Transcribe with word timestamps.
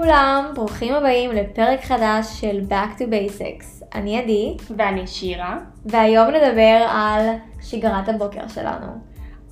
לכולם, 0.00 0.52
ברוכים 0.54 0.94
הבאים 0.94 1.32
לפרק 1.32 1.84
חדש 1.84 2.26
של 2.40 2.60
Back 2.68 2.98
to 2.98 3.02
Basics. 3.02 3.84
אני 3.94 4.18
עדי, 4.18 4.56
ואני 4.76 5.06
שירה. 5.06 5.58
והיום 5.86 6.26
נדבר 6.28 6.86
על 6.90 7.26
שגרת 7.62 8.08
הבוקר 8.08 8.48
שלנו. 8.48 8.86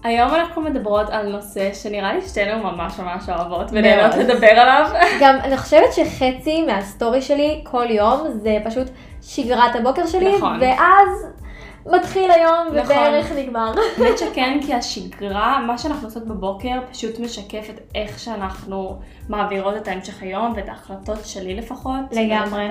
היום 0.04 0.34
אנחנו 0.34 0.62
מדברות 0.62 1.10
על 1.10 1.32
נושא 1.32 1.74
שנראה 1.74 2.12
לי 2.12 2.20
שתינו 2.20 2.62
ממש 2.62 2.98
ממש 2.98 3.28
אוהבות 3.28 3.66
ונהנות 3.72 4.14
לדבר 4.14 4.46
עליו. 4.46 4.90
גם 5.20 5.36
אני 5.42 5.56
חושבת 5.56 5.92
שחצי 5.92 6.62
מהסטורי 6.66 7.22
שלי 7.22 7.60
כל 7.64 7.86
יום 7.90 8.28
זה 8.42 8.58
פשוט 8.64 8.86
שגרת 9.22 9.76
הבוקר 9.76 10.06
שלי, 10.06 10.36
נכון. 10.36 10.58
ואז 10.60 11.26
מתחיל 11.86 12.30
היום 12.30 12.66
נכון. 12.66 12.78
ובערך 12.78 13.32
נגמר. 13.32 13.72
האמת 13.98 14.18
שכן, 14.18 14.58
כי 14.66 14.74
השגרה, 14.74 15.64
מה 15.66 15.78
שאנחנו 15.78 16.08
עושות 16.08 16.26
בבוקר, 16.26 16.80
פשוט 16.90 17.18
משקפת 17.18 17.80
איך 17.94 18.18
שאנחנו 18.18 18.98
מעבירות 19.28 19.76
את 19.76 19.88
ההמשך 19.88 20.22
היום 20.22 20.52
ואת 20.56 20.68
ההחלטות 20.68 21.24
שלי 21.24 21.54
לפחות. 21.54 22.00
לגמרי. 22.12 22.68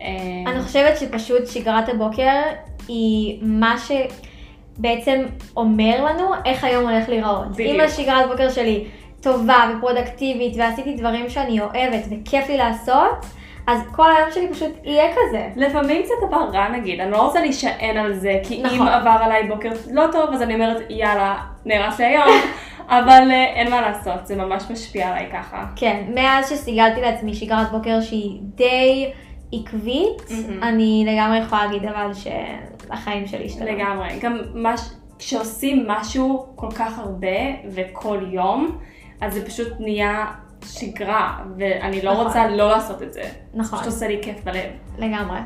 אה, 0.00 0.06
אני 0.46 0.62
חושבת 0.62 0.98
שפשוט 0.98 1.46
שגרת 1.46 1.88
הבוקר 1.88 2.40
היא 2.88 3.38
מה 3.42 3.76
שבעצם 3.78 5.24
אומר 5.56 6.04
לנו 6.04 6.30
איך 6.44 6.64
היום 6.64 6.88
הולך 6.88 7.08
להיראות. 7.08 7.50
בדיוק. 7.50 7.74
אם 7.74 7.80
השגרת 7.80 8.28
בוקר 8.28 8.50
שלי 8.50 8.86
טובה 9.22 9.70
ופרודקטיבית 9.76 10.54
ועשיתי 10.56 10.94
דברים 10.94 11.28
שאני 11.28 11.60
אוהבת 11.60 12.04
וכיף 12.10 12.48
לי 12.48 12.56
לעשות, 12.56 13.26
אז 13.66 13.80
כל 13.92 14.10
היום 14.16 14.30
שלי 14.30 14.48
פשוט 14.48 14.72
יהיה 14.84 15.12
כזה. 15.12 15.48
לפעמים 15.56 16.02
זה 16.04 16.26
דבר 16.26 16.48
רע 16.52 16.68
נגיד, 16.68 17.00
אני 17.00 17.10
לא 17.10 17.26
רוצה 17.26 17.40
להישען 17.40 17.96
על 17.96 18.12
זה, 18.12 18.40
כי 18.42 18.62
נכון. 18.62 18.78
אם 18.80 18.88
עבר 18.88 19.16
עליי 19.20 19.48
בוקר 19.48 19.70
לא 19.90 20.04
טוב, 20.12 20.30
אז 20.32 20.42
אני 20.42 20.54
אומרת, 20.54 20.82
יאללה, 20.90 21.36
נהרס 21.64 22.00
לי 22.00 22.06
היום, 22.06 22.28
אבל 22.88 23.30
אה, 23.30 23.44
אין 23.44 23.70
מה 23.70 23.80
לעשות, 23.80 24.26
זה 24.26 24.36
ממש 24.36 24.64
משפיע 24.70 25.08
עליי 25.08 25.28
ככה. 25.32 25.66
כן, 25.76 26.02
מאז 26.14 26.50
שסיגלתי 26.50 27.00
לעצמי 27.00 27.34
שגרת 27.34 27.70
בוקר 27.70 28.00
שהיא 28.00 28.40
די 28.42 29.10
עקבית, 29.52 30.30
מהמם. 30.30 30.62
אני 30.62 31.04
לגמרי 31.08 31.38
יכולה 31.38 31.66
להגיד 31.66 31.84
אבל 31.84 32.10
שהחיים 32.14 33.26
שלי 33.26 33.46
השתנו. 33.46 33.66
לגמרי. 33.66 34.08
גם 34.20 34.38
מש... 34.54 34.80
כשעושים 35.18 35.84
משהו 35.88 36.46
כל 36.56 36.70
כך 36.70 36.98
הרבה 36.98 37.38
וכל 37.74 38.18
יום, 38.30 38.78
אז 39.20 39.34
זה 39.34 39.46
פשוט 39.46 39.68
נהיה 39.78 40.26
שגרה, 40.64 41.38
ואני 41.56 42.02
לא 42.02 42.12
נכון. 42.12 42.26
רוצה 42.26 42.48
לא 42.48 42.70
לעשות 42.70 43.02
את 43.02 43.12
זה. 43.12 43.22
נכון. 43.54 43.78
פשוט 43.78 43.92
עושה 43.92 44.08
לי 44.08 44.18
כיף 44.22 44.44
בלב. 44.44 44.70
לגמרי. 44.98 45.38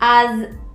אז 0.00 0.30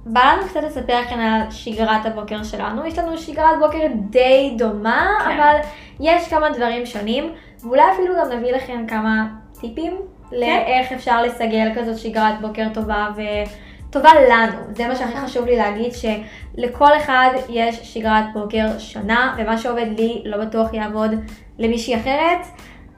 בא 0.05 0.21
לנו 0.21 0.47
קצת 0.49 0.63
לספר 0.63 0.99
כאן 1.09 1.19
על 1.19 1.51
שגרת 1.51 2.05
הבוקר 2.05 2.43
שלנו. 2.43 2.85
יש 2.85 2.97
לנו 2.97 3.17
שגרת 3.17 3.59
בוקר 3.59 3.87
די 4.09 4.55
דומה, 4.57 5.07
כן. 5.25 5.31
אבל 5.31 5.55
יש 5.99 6.27
כמה 6.27 6.49
דברים 6.49 6.85
שונים, 6.85 7.33
ואולי 7.63 7.83
אפילו 7.93 8.13
גם 8.15 8.37
נביא 8.37 8.51
לכם 8.51 8.85
כמה 8.87 9.27
טיפים 9.59 9.97
לאיך 10.31 10.91
אפשר 10.91 11.21
לסגל 11.21 11.71
כזאת 11.75 11.97
שגרת 11.97 12.41
בוקר 12.41 12.67
טובה 12.73 13.07
וטובה 13.15 14.09
לנו. 14.29 14.57
זה 14.75 14.87
מה 14.87 14.95
שהכי. 14.95 15.17
חשוב 15.17 15.45
לי 15.45 15.57
להגיד, 15.57 15.91
שלכל 15.93 16.97
אחד 16.97 17.29
יש 17.49 17.75
שגרת 17.75 18.25
בוקר 18.33 18.79
שונה, 18.79 19.35
ומה 19.37 19.57
שעובד 19.57 19.87
לי 19.97 20.21
לא 20.25 20.45
בטוח 20.45 20.73
יעבוד 20.73 21.11
למישהי 21.59 21.95
אחרת, 21.95 22.45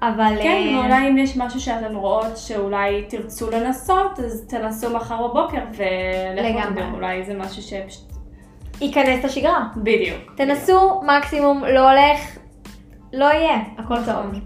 אבל... 0.02 0.36
כן, 0.42 0.68
אה, 0.76 0.80
ואולי 0.80 1.10
אם 1.10 1.18
יש 1.18 1.38
משהו 1.38 1.60
שאתן 1.60 1.96
רואות 1.96 2.38
שאולי 2.38 3.06
תרצו 3.10 3.52
לנסות, 3.52 4.20
אז 4.20 4.46
תנסו 4.50 4.90
מחר 4.96 5.28
בבוקר 5.28 5.62
ולכו 5.72 6.60
לגמרי. 6.60 6.84
אולי 6.94 7.24
זה 7.24 7.34
משהו 7.34 7.62
שפשוט... 7.62 8.10
ייכנס 8.82 9.26
לשגרה. 9.26 9.68
בדיוק. 9.78 10.18
תנסו, 10.36 11.02
מקסימום 11.18 11.64
לא 11.64 11.92
הולך, 11.92 12.38
לא 13.14 13.26
יהיה, 13.26 13.58
הכל 13.78 14.06
טוב. 14.06 14.40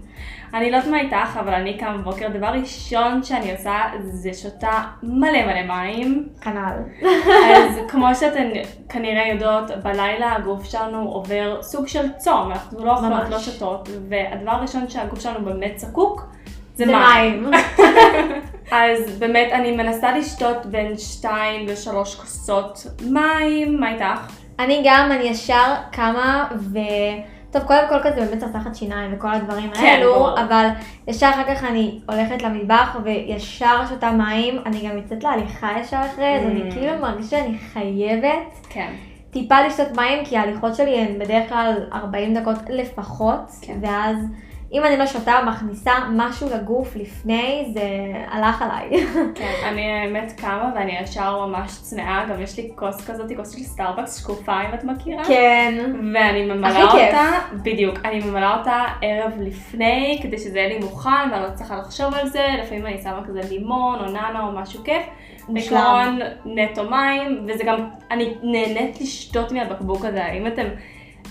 אני 0.54 0.70
לא 0.70 0.76
יודעת 0.76 0.90
מה 0.90 1.00
איתך, 1.00 1.36
אבל 1.40 1.54
אני 1.54 1.78
קמה 1.78 1.96
בבוקר, 1.96 2.28
דבר 2.28 2.46
ראשון 2.46 3.22
שאני 3.22 3.52
עושה 3.52 3.80
זה 4.02 4.34
שותה 4.34 4.82
מלא 5.02 5.46
מלא 5.46 5.62
מים. 5.62 6.28
כנ"ל. 6.40 7.06
אז 7.54 7.78
כמו 7.88 8.14
שאתן 8.14 8.48
כנראה 8.88 9.28
יודעות, 9.28 9.70
בלילה 9.82 10.32
הגוף 10.32 10.64
שלנו 10.64 11.08
עובר 11.08 11.62
סוג 11.62 11.88
של 11.88 12.12
צום, 12.12 12.50
אנחנו 12.52 12.84
לא 12.84 12.92
אוכלות. 12.92 13.30
לא 13.30 13.38
שותות, 13.38 13.88
והדבר 14.08 14.50
הראשון 14.50 14.88
שהגוף 14.88 15.20
שלנו 15.20 15.44
באמת 15.44 15.78
זקוק, 15.78 16.26
זה 16.74 16.86
זה 16.86 16.92
מים. 16.92 17.50
מים. 17.50 17.60
אז 18.70 19.18
באמת 19.18 19.52
אני 19.52 19.76
מנסה 19.76 20.18
לשתות 20.18 20.66
בין 20.66 20.98
2 20.98 21.66
ל-3 21.66 21.92
כוסות 21.92 22.86
מים, 23.00 23.80
מה 23.80 23.92
איתך? 23.92 24.32
אני 24.58 24.82
גם, 24.84 25.12
אני 25.12 25.24
ישר 25.24 25.74
קמה 25.92 26.48
ו... 26.54 26.78
טוב, 27.54 27.62
קודם 27.62 27.88
כל 27.88 27.98
כזה 28.02 28.20
באמת 28.20 28.38
צרצחת 28.38 28.74
שיניים 28.74 29.14
וכל 29.14 29.28
הדברים 29.28 29.70
כן, 29.70 29.84
האלו, 29.84 30.14
ברור. 30.14 30.40
אבל 30.40 30.68
ישר 31.08 31.30
אחר 31.34 31.54
כך 31.54 31.64
אני 31.64 32.00
הולכת 32.08 32.42
למטבח 32.42 32.96
וישר 33.04 33.86
שותה 33.88 34.10
מים, 34.10 34.58
אני 34.66 34.88
גם 34.88 34.96
יוצאת 34.96 35.24
להליכה 35.24 35.68
ישר 35.80 36.00
אחרי 36.06 36.38
Mm. 36.38 36.46
אני 36.46 36.72
כאילו 36.72 36.98
מרגישה 37.00 37.36
שאני 37.36 37.58
חייבת 37.58 38.66
כן. 38.68 38.92
טיפה 39.30 39.60
לשתות 39.66 39.96
מים, 39.96 40.24
כי 40.24 40.36
ההליכות 40.36 40.74
שלי 40.74 40.98
הן 40.98 41.18
בדרך 41.18 41.48
כלל 41.48 41.74
40 41.92 42.34
דקות 42.34 42.56
לפחות, 42.68 43.50
כן. 43.62 43.78
ואז 43.82 44.16
אם 44.74 44.84
אני 44.84 44.96
לא 44.96 45.06
שותה 45.06 45.38
או 45.38 45.46
מכניסה 45.46 45.92
משהו 46.12 46.48
לגוף 46.54 46.96
לפני, 46.96 47.70
זה 47.74 47.82
הלך 48.28 48.62
עליי. 48.62 49.06
כן, 49.38 49.52
אני 49.68 49.92
האמת 49.92 50.32
קמה 50.40 50.72
ואני 50.74 50.92
ישר 51.02 51.46
ממש 51.46 51.70
צמאה, 51.70 52.24
גם 52.30 52.42
יש 52.42 52.56
לי 52.56 52.70
כוס 52.74 53.10
כזאת, 53.10 53.32
כוס 53.36 53.50
של 53.50 53.62
סטארבקס 53.62 54.20
שקופה 54.20 54.60
אם 54.60 54.74
את 54.74 54.84
מכירה. 54.84 55.24
כן. 55.24 55.92
ואני 56.14 56.44
ממלאה 56.44 56.84
הכי 56.84 56.98
כיף. 56.98 57.14
אותה, 57.14 57.30
בדיוק, 57.62 57.98
אני 58.04 58.20
ממלאה 58.20 58.58
אותה 58.58 58.84
ערב 59.02 59.32
לפני, 59.40 60.18
כדי 60.22 60.38
שזה 60.38 60.58
יהיה 60.58 60.68
לי 60.68 60.78
מוכן 60.78 61.30
ואני 61.32 61.42
לא 61.42 61.54
צריכה 61.54 61.76
לחשוב 61.76 62.14
על 62.14 62.28
זה, 62.28 62.46
לפעמים 62.62 62.86
אני 62.86 63.02
שמה 63.02 63.20
כזה 63.26 63.40
לימון 63.50 63.98
או 63.98 64.04
נאנה 64.04 64.46
או 64.46 64.52
משהו 64.52 64.84
כיף. 64.84 65.02
בעיקרון 65.48 66.18
נטו 66.44 66.90
מים, 66.90 67.46
וזה 67.48 67.64
גם, 67.64 67.88
אני 68.10 68.34
נהנית 68.42 69.00
לשתות 69.00 69.52
מהבקבוק 69.52 70.04
הזה, 70.04 70.26
אם 70.26 70.46
אתם 70.46 70.66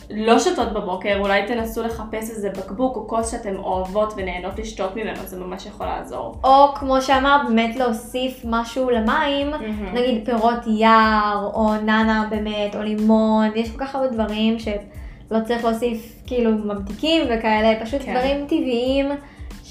לא 0.10 0.40
שותות 0.40 0.74
בבוקר, 0.74 1.18
אולי 1.20 1.48
תנסו 1.48 1.84
לחפש 1.84 2.30
איזה 2.30 2.50
בקבוק 2.50 2.96
או 2.96 3.08
כוס 3.08 3.32
שאתם 3.32 3.56
אוהבות 3.56 4.14
ונהנות 4.18 4.60
לשתות 4.60 4.96
ממנו, 4.96 5.20
זה 5.26 5.40
ממש 5.40 5.66
יכול 5.66 5.86
לעזור. 5.86 6.36
או 6.44 6.76
כמו 6.76 7.02
שאמרת, 7.02 7.48
באמת 7.48 7.76
להוסיף 7.76 8.42
משהו 8.44 8.90
למים, 8.90 9.52
מהמם. 9.52 9.94
נגיד 9.94 10.26
פירות 10.26 10.68
יער, 10.68 11.50
או 11.54 11.76
נאנה 11.76 12.28
באמת, 12.30 12.76
או 12.76 12.82
לימון, 12.82 13.50
יש 13.56 13.72
כל 13.72 13.86
כך 13.86 13.96
הרבה 13.96 14.08
דברים 14.08 14.60
שלא 14.60 15.38
צריך 15.46 15.66
להוסיף 15.66 16.22
כאילו 16.28 16.52
ממתיקים 16.52 17.22
וכאלה, 17.26 17.86
פשוט 17.86 18.02
כן. 18.02 18.14
דברים 18.14 18.46
טבעיים 18.48 19.10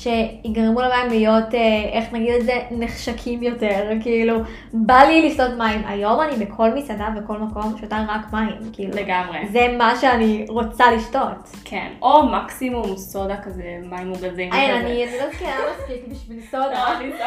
שיגרמו 0.03 0.81
למים 0.81 1.09
להיות, 1.09 1.55
אה, 1.55 1.61
איך 1.93 2.13
נגיד 2.13 2.35
את 2.35 2.45
זה, 2.45 2.53
נחשקים 2.71 3.43
יותר, 3.43 3.91
כאילו, 4.01 4.37
בא 4.73 4.99
לי 4.99 5.29
לשתות 5.29 5.51
מים. 5.59 5.83
היום 5.87 6.21
אני 6.21 6.45
בכל 6.45 6.75
מסעדה, 6.75 7.09
בכל 7.17 7.39
מקום, 7.39 7.75
שותה 7.81 8.05
רק 8.09 8.33
מים, 8.33 8.73
כאילו. 8.73 8.97
לגמרי. 8.97 9.39
זה 9.53 9.75
מה 9.79 9.97
שאני 10.01 10.45
רוצה 10.49 10.91
לשתות. 10.91 11.51
כן, 11.65 11.89
או 12.03 12.27
מקסימום 12.27 12.97
סודה 12.97 13.37
כזה, 13.37 13.79
מים 13.91 14.09
מוגזים. 14.09 14.53
אין. 14.53 14.85
אני 14.85 15.07
לא 15.21 15.33
זקנה 15.33 15.55
מספיק 15.73 16.09
בשביל 16.09 16.41
סודה. 16.51 17.01
לא. 17.21 17.27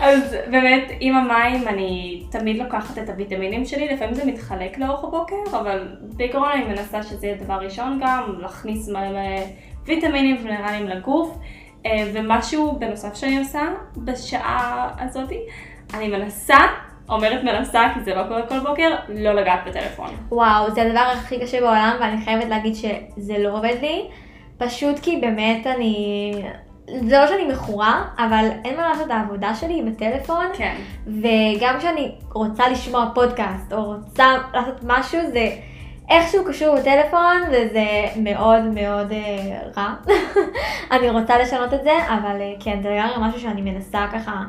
אז 0.00 0.36
באמת, 0.50 0.92
עם 1.00 1.16
המים 1.16 1.68
אני 1.68 2.22
תמיד 2.30 2.56
לוקחת 2.56 2.98
את 2.98 3.08
הוויטמינים 3.08 3.64
שלי, 3.64 3.88
לפעמים 3.88 4.14
זה 4.14 4.24
מתחלק 4.24 4.78
לאורך 4.78 5.04
הבוקר, 5.04 5.36
אבל 5.50 5.88
בעיקרון 6.02 6.48
אני 6.54 6.64
מנסה 6.64 7.02
שזה 7.02 7.26
יהיה 7.26 7.36
דבר 7.36 7.54
ראשון 7.54 8.00
גם, 8.02 8.34
להכניס 8.38 8.88
מלא 8.88 9.20
ויטמינים 9.86 10.36
ומינרלים 10.40 10.88
לגוף. 10.88 11.38
אה, 11.86 12.10
ומשהו 12.12 12.76
בנוסף 12.78 13.14
שאני 13.14 13.38
עושה 13.38 13.60
בשעה 13.96 14.90
הזאתי, 14.98 15.38
אני 15.94 16.08
מנסה, 16.08 16.58
אומרת 17.08 17.44
מנסה 17.44 17.82
כי 17.94 18.00
זה 18.00 18.14
לא 18.14 18.22
קורה 18.28 18.46
כל 18.46 18.58
בוקר, 18.58 18.94
לא 19.08 19.32
לגעת 19.32 19.60
בטלפון. 19.66 20.10
וואו, 20.28 20.70
זה 20.70 20.82
הדבר 20.82 21.00
הכי 21.00 21.40
קשה 21.40 21.60
בעולם, 21.60 21.96
ואני 22.00 22.24
חייבת 22.24 22.48
להגיד 22.48 22.74
שזה 22.74 23.38
לא 23.38 23.58
עובד 23.58 23.76
לי. 23.80 24.08
פשוט 24.58 24.98
כי 25.02 25.16
באמת 25.16 25.66
אני... 25.66 26.32
זה 27.00 27.18
לא 27.18 27.26
שאני 27.26 27.44
מכורה, 27.44 28.04
אבל 28.18 28.48
אין 28.64 28.76
מה 28.76 28.88
לעשות, 28.88 29.10
העבודה 29.10 29.54
שלי 29.54 29.74
היא 29.74 29.84
בטלפון, 29.84 30.46
כן. 30.54 30.76
וגם 31.06 31.78
כשאני 31.78 32.12
רוצה 32.34 32.68
לשמוע 32.68 33.10
פודקאסט, 33.14 33.72
או 33.72 33.84
רוצה 33.84 34.26
לעשות 34.54 34.74
משהו, 34.82 35.20
זה 35.32 35.48
איכשהו 36.10 36.44
קשור 36.44 36.76
בטלפון, 36.76 37.42
וזה 37.48 37.86
מאוד 38.16 38.62
מאוד 38.62 39.12
אה, 39.12 39.58
רע. 39.76 39.94
אני 40.94 41.10
רוצה 41.10 41.38
לשנות 41.38 41.74
את 41.74 41.82
זה, 41.82 41.92
אבל 42.08 42.40
אה, 42.40 42.52
כן, 42.60 42.82
זה 42.82 42.90
לגמרי 42.90 43.28
משהו 43.28 43.40
שאני 43.40 43.62
מנסה 43.62 44.06
ככה 44.12 44.42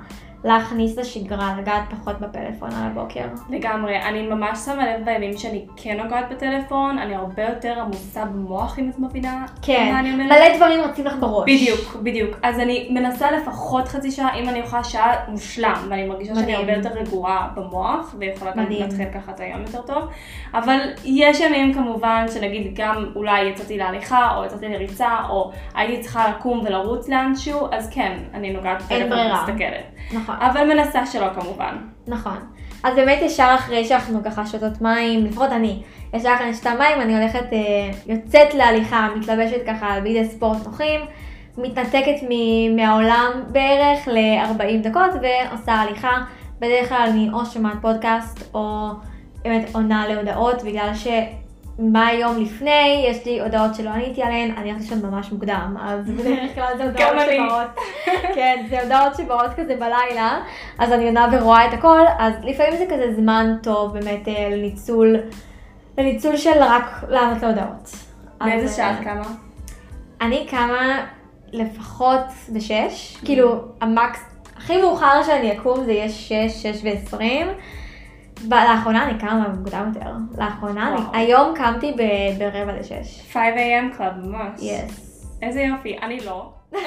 להכניס 0.44 0.98
לשגרה, 0.98 1.56
לגעת 1.58 1.84
פחות 1.90 2.20
בפלאפון 2.20 2.70
על 2.74 2.88
הבוקר. 2.92 3.26
לגמרי, 3.50 4.02
אני 4.02 4.28
ממש 4.28 4.60
שמה 4.60 4.86
לב 4.86 5.06
בימים 5.06 5.38
שאני 5.38 5.66
כן 5.76 5.98
נוגעת 6.04 6.32
בטלפון, 6.32 7.00
אני 7.00 7.16
הרבה 7.16 7.44
יותר 7.44 7.80
עמוסה 7.80 8.26
במוח 8.26 8.80
אם 8.80 8.90
את 8.90 9.00
מבינה 9.00 9.46
כן, 9.62 9.90
מה 9.94 10.00
אני 10.00 10.14
אומרת. 10.14 10.28
מלא 10.28 10.58
דברים 10.58 10.82
רצים 10.82 11.06
לך 11.06 11.14
בראש. 11.20 11.44
בדיוק, 11.44 11.96
בדיוק. 12.04 12.38
אז 12.44 12.60
אני 12.60 12.88
מנסה 12.92 13.32
לפחות 13.32 13.88
חצי 13.88 14.12
שעה, 14.12 14.36
אם 14.36 14.50
אני 14.50 14.60
יכולה 14.60 14.84
שעה 14.84 15.16
מושלם, 15.28 15.88
ואני 15.90 16.08
מרגישה 16.08 16.36
שאני 16.36 16.46
מדהים. 16.46 16.60
הרבה 16.60 16.74
יותר 16.74 16.90
רגועה 16.90 17.50
במוח, 17.56 18.16
ויכולה 18.20 18.52
גם. 18.52 18.66
להתחיל 18.70 19.10
ככה 19.14 19.32
את 19.32 19.40
היום 19.40 19.62
יותר 19.62 19.82
טוב. 19.82 20.04
אבל 20.54 20.80
יש 21.06 21.40
ימים 21.40 21.74
כמובן, 21.74 22.26
שנגיד 22.34 22.72
גם 22.76 23.06
אולי 23.16 23.42
יצאתי 23.42 23.78
להליכה, 23.78 24.38
או 24.38 24.46
יצאתי 24.46 24.68
לריצה, 24.68 25.10
או 25.30 25.52
הייתי 25.76 26.02
צריכה 26.02 26.30
לקום 26.30 26.62
ולרוץ 26.66 27.10
לאנשהו, 27.10 27.68
אז 27.72 27.90
כן, 27.90 28.18
אני 28.34 28.54
נוגעת 28.54 28.82
בטלפון. 28.82 29.18
ומסתכלת. 29.18 29.86
נכון. 30.14 30.31
אבל 30.40 30.74
מנסה 30.74 31.06
שלא 31.06 31.28
כמובן. 31.40 31.76
נכון. 32.08 32.38
אז 32.84 32.96
באמת 32.96 33.20
ישר 33.22 33.56
אחרי 33.56 33.86
שאנחנו 33.86 34.24
ככה 34.24 34.46
שותות 34.46 34.82
מים, 34.82 35.26
לפחות 35.26 35.52
אני, 35.52 35.82
ישר 36.14 36.34
אחרי 36.36 36.54
שתה 36.54 36.70
מים, 36.80 37.02
אני 37.02 37.18
הולכת, 37.18 37.54
אה, 37.54 37.58
יוצאת 38.08 38.54
להליכה, 38.54 39.08
מתלבשת 39.16 39.66
ככה 39.68 40.00
בידי 40.04 40.26
ספורט 40.26 40.58
נוחים, 40.66 41.00
מתנתקת 41.58 42.16
מ- 42.30 42.76
מהעולם 42.76 43.32
בערך 43.48 44.08
ל-40 44.08 44.84
דקות 44.90 45.10
ועושה 45.22 45.74
הליכה. 45.74 46.18
בדרך 46.60 46.90
כלל 46.90 47.08
אני 47.10 47.30
או 47.34 47.46
שומעת 47.46 47.78
פודקאסט 47.82 48.56
או 48.56 48.90
באמת 49.44 49.70
עונה 49.76 50.08
להודעות, 50.08 50.64
בגלל 50.64 50.92
שמהיום 51.78 52.38
לפני 52.42 53.06
יש 53.08 53.26
לי 53.26 53.42
הודעות 53.42 53.76
שלא 53.76 53.90
עניתי 53.90 54.24
עליהן, 54.24 54.52
אני 54.58 54.72
הולכת 54.72 54.92
לישון 54.92 55.12
ממש 55.12 55.32
מוקדם, 55.32 55.78
אז 55.82 56.10
בדרך 56.20 56.56
כלל 56.56 56.78
זה 56.78 56.84
הודעות. 56.84 57.16
שבאות. 57.32 57.86
כן, 58.36 58.66
זה 58.70 58.82
הודעות 58.82 59.16
שבאות 59.16 59.52
כזה 59.58 59.76
בלילה, 59.76 60.40
אז 60.80 60.92
אני 60.92 61.06
עונה 61.06 61.28
ורואה 61.32 61.68
את 61.68 61.74
הכל, 61.74 62.02
אז 62.20 62.34
לפעמים 62.44 62.78
זה 62.78 62.86
כזה 62.90 63.14
זמן 63.16 63.56
טוב 63.64 63.94
באמת 63.94 64.28
אה, 64.28 64.50
לניצול, 64.52 65.16
לניצול 65.98 66.38
של 66.38 66.60
רק 66.60 67.04
לענות 67.10 67.44
להודעות. 67.44 67.96
באיזה 68.40 68.66
אז, 68.66 68.76
שעה 68.76 68.90
אה, 68.90 69.00
את 69.00 69.04
קמה? 69.04 69.28
אני 70.22 70.48
קמה 70.50 71.06
לפחות 71.52 72.26
בשש, 72.54 73.18
כאילו 73.26 73.56
המקס, 73.82 74.20
הכי 74.58 74.82
מאוחר 74.82 75.24
שאני 75.24 75.58
אקום 75.58 75.84
זה 75.84 75.92
יהיה 75.92 76.10
שש, 76.10 76.64
שש 76.64 76.82
ועשרים. 76.84 77.48
לאחרונה 78.50 79.04
אני 79.04 79.20
קמה 79.20 79.48
מוקדם 79.58 79.92
יותר, 79.96 80.12
לאחרונה, 80.38 80.88
אני. 80.88 81.02
היום 81.14 81.54
קמתי 81.56 81.92
ב- 81.98 82.40
ברבע 82.40 82.80
לשש. 82.80 83.22
5 83.34 83.42
a.m. 83.56 83.98
club, 83.98 84.28
ממש. 84.28 84.62
יס. 84.62 85.28
איזה 85.42 85.62
יופי, 85.62 85.98
אני 86.02 86.20
לא. 86.26 86.50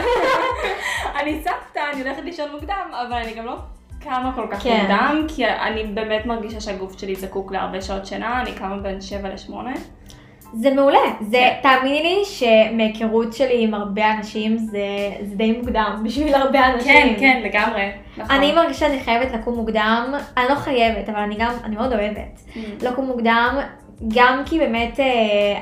אני 1.21 1.41
סבתא, 1.41 1.81
אני 1.93 2.03
הולכת 2.03 2.23
לישון 2.23 2.53
מוקדם, 2.53 2.91
אבל 2.91 3.13
אני 3.13 3.35
גם 3.35 3.45
לא 3.45 3.57
קמה 4.01 4.33
כל 4.35 4.47
כך 4.51 4.63
כן. 4.63 4.79
מוקדם, 4.81 5.27
כי 5.29 5.47
אני 5.47 5.85
באמת 5.85 6.27
מרגישה 6.27 6.61
שהגוף 6.61 6.99
שלי 6.99 7.15
זקוק 7.15 7.53
להרבה 7.53 7.81
שעות 7.83 8.07
שינה, 8.07 8.41
אני 8.43 8.53
קמה 8.53 8.77
בין 8.77 9.01
7 9.01 9.29
ל-8. 9.29 9.53
זה 10.53 10.75
מעולה, 10.75 10.99
זה, 11.21 11.37
כן. 11.37 11.55
תאמיני 11.63 12.03
לי 12.03 12.25
שמהיכרות 12.25 13.33
שלי 13.33 13.65
עם 13.65 13.75
הרבה 13.75 14.13
אנשים 14.13 14.59
זה, 14.59 14.87
זה 15.23 15.37
די 15.37 15.53
מוקדם 15.53 16.03
בשביל 16.05 16.35
הרבה 16.35 16.75
אנשים. 16.75 16.93
כן, 16.93 17.15
כן, 17.21 17.43
לגמרי. 17.45 17.91
נכון. 18.17 18.37
אני 18.37 18.53
מרגישה 18.53 18.89
שאני 18.89 19.01
חייבת 19.01 19.33
לקום 19.33 19.55
מוקדם, 19.55 20.15
אני 20.37 20.45
לא 20.49 20.55
חייבת, 20.55 21.09
אבל 21.09 21.19
אני 21.19 21.35
גם, 21.39 21.53
אני 21.65 21.77
מאוד 21.77 21.93
אוהבת. 21.93 22.41
Mm. 22.55 22.59
לקום 22.83 23.07
מוקדם, 23.07 23.59
גם 24.15 24.43
כי 24.47 24.59
באמת 24.59 25.01
אה, 25.01 25.07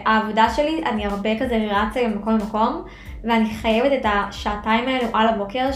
העבודה 0.06 0.50
שלי, 0.56 0.80
אני 0.86 1.06
הרבה 1.06 1.38
כזה 1.38 1.66
רצה 1.70 2.08
ממקום 2.08 2.32
למקום, 2.34 2.82
ואני 3.24 3.50
חייבת 3.50 3.92
את 3.92 4.06
השעתיים 4.08 4.88
האלו 4.88 5.06
על 5.12 5.28
הבוקר, 5.28 5.72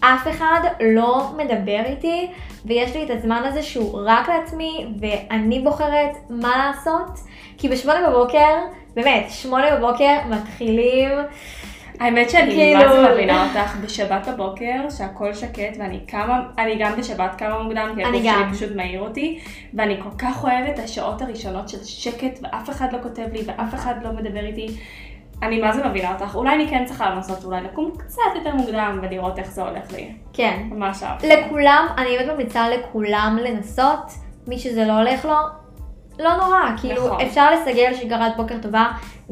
שאף 0.00 0.28
אחד 0.28 0.60
לא 0.80 1.30
מדבר 1.36 1.80
איתי, 1.86 2.30
ויש 2.64 2.96
לי 2.96 3.04
את 3.04 3.10
הזמן 3.10 3.42
הזה 3.44 3.62
שהוא 3.62 4.00
רק 4.04 4.28
לעצמי, 4.28 4.86
ואני 5.00 5.60
בוחרת 5.60 6.16
מה 6.30 6.66
לעשות, 6.66 7.18
כי 7.58 7.68
בשמונה 7.68 8.10
בבוקר, 8.10 8.56
באמת, 8.94 9.26
שמונה 9.30 9.76
בבוקר 9.76 10.16
מתחילים, 10.30 11.08
האמת 12.00 12.30
שאני 12.30 12.50
כאילו- 12.50 12.78
מה 12.78 12.92
זה 12.92 13.12
מבינה 13.12 13.46
אותך 13.48 13.76
בשבת 13.76 14.28
בבוקר, 14.28 14.90
שהכל 14.96 15.34
שקט 15.34 15.76
ואני 15.78 16.00
קמה, 16.06 16.42
אני 16.58 16.76
גם 16.78 16.92
בשבת 16.98 17.30
קמה 17.38 17.62
מוקדם, 17.62 17.92
כי 17.96 18.04
הגוף. 18.04 18.22
שלי 18.22 18.52
פשוט 18.52 18.76
מעיר 18.76 19.00
אותי, 19.00 19.38
ואני 19.74 19.96
כל 20.02 20.10
כך 20.18 20.44
אוהבת 20.44 20.78
השעות 20.78 21.22
הראשונות 21.22 21.68
של 21.68 21.84
שקט 21.84 22.38
ואף 22.42 22.70
אחד 22.70 22.92
לא 22.92 22.98
כותב 23.02 23.26
לי 23.32 23.42
ואף 23.46 23.74
אחד 23.74 23.94
לא 24.02 24.12
מדבר 24.12 24.46
איתי. 24.46 24.66
אני 25.42 25.60
מה 25.60 25.72
זה 25.72 25.88
מבינה 25.88 26.12
אותך, 26.12 26.34
אולי 26.34 26.54
אני 26.54 26.68
כן 26.68 26.84
צריכה 26.84 27.10
לנסות 27.10 27.44
אולי 27.44 27.60
לקום 27.60 27.90
קצת 27.98 28.22
יותר 28.34 28.54
מוקדם 28.54 28.98
ולראות 29.02 29.38
איך 29.38 29.50
זה 29.50 29.62
הולך 29.62 29.92
לי. 29.92 30.12
כן, 30.32 30.62
ממש 30.70 31.02
אהבתי. 31.02 31.28
לכולם, 31.28 31.86
אני 31.98 32.16
באמת 32.18 32.30
ממליצה 32.30 32.68
לכולם 32.68 33.38
לנסות, 33.42 34.12
מי 34.46 34.58
שזה 34.58 34.84
לא 34.84 34.92
הולך 34.92 35.24
לו, 35.24 35.36
לא 36.18 36.36
נורא, 36.36 36.60
כאילו 36.80 37.06
נכון. 37.06 37.20
אפשר 37.20 37.50
לסגל 37.50 37.94
שגרת 37.94 38.36
בוקר 38.36 38.54
טובה, 38.62 38.86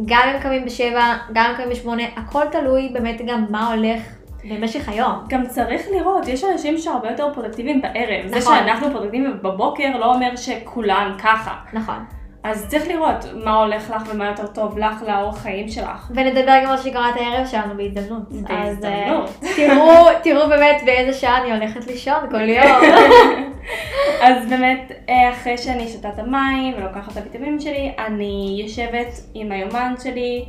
גם 0.06 0.22
אם 0.34 0.40
קמים 0.40 0.64
בשבע, 0.64 1.16
גם 1.32 1.50
אם 1.50 1.56
קמים 1.56 1.70
בשמונה, 1.70 2.02
הכל 2.16 2.44
תלוי 2.52 2.88
באמת 2.93 3.20
גם 3.26 3.46
מה 3.50 3.72
הולך 3.72 4.02
במשך 4.44 4.88
היום. 4.88 5.12
גם 5.28 5.46
צריך 5.46 5.82
לראות, 5.90 6.28
יש 6.28 6.44
אנשים 6.44 6.78
שהרבה 6.78 7.11
יותר 7.11 7.34
פרודקטיביים 7.34 7.82
בערב. 7.82 8.26
זה 8.28 8.38
נכון. 8.38 8.56
שאנחנו 8.58 8.90
פרודקטיביים 8.90 9.38
בבוקר 9.43 9.96
לא 9.99 10.14
אומר 10.14 10.37
שכולן 10.37 11.16
ככה. 11.19 11.54
נכון. 11.72 12.18
אז 12.49 12.67
צריך 12.69 12.89
לראות 12.89 13.25
מה 13.45 13.55
הולך 13.55 13.91
לך 13.91 14.03
ומה 14.11 14.27
יותר 14.27 14.47
טוב 14.47 14.79
לך 14.79 15.03
לאורח 15.09 15.39
חיים 15.39 15.69
שלך. 15.69 16.11
ונדבר 16.15 16.59
גם 16.65 16.71
על 16.71 16.79
שגרת 16.79 17.17
הערב 17.17 17.47
שלנו 17.47 17.75
בהזדמנות. 17.77 18.23
אז 18.31 18.45
אה, 18.50 18.65
בהזדמנות. 18.65 19.31
תראו, 19.56 20.06
תראו 20.23 20.49
באמת 20.49 20.83
באיזה 20.85 21.19
שעה 21.19 21.43
אני 21.43 21.53
הולכת 21.53 21.87
לישון 21.87 22.31
כל 22.31 22.49
יום. 22.56 22.83
אז 24.23 24.49
באמת, 24.49 24.93
אה, 25.09 25.31
אחרי 25.31 25.59
שאני 25.59 25.89
שותה 25.89 26.09
את 26.09 26.19
המים 26.19 26.75
ולוקחת 26.79 27.12
את 27.12 27.17
הוויטמינים 27.17 27.61
שלי, 27.61 27.93
אני 28.06 28.59
יושבת 28.62 29.21
עם 29.35 29.53
היומן 29.53 29.95
שלי, 30.03 30.45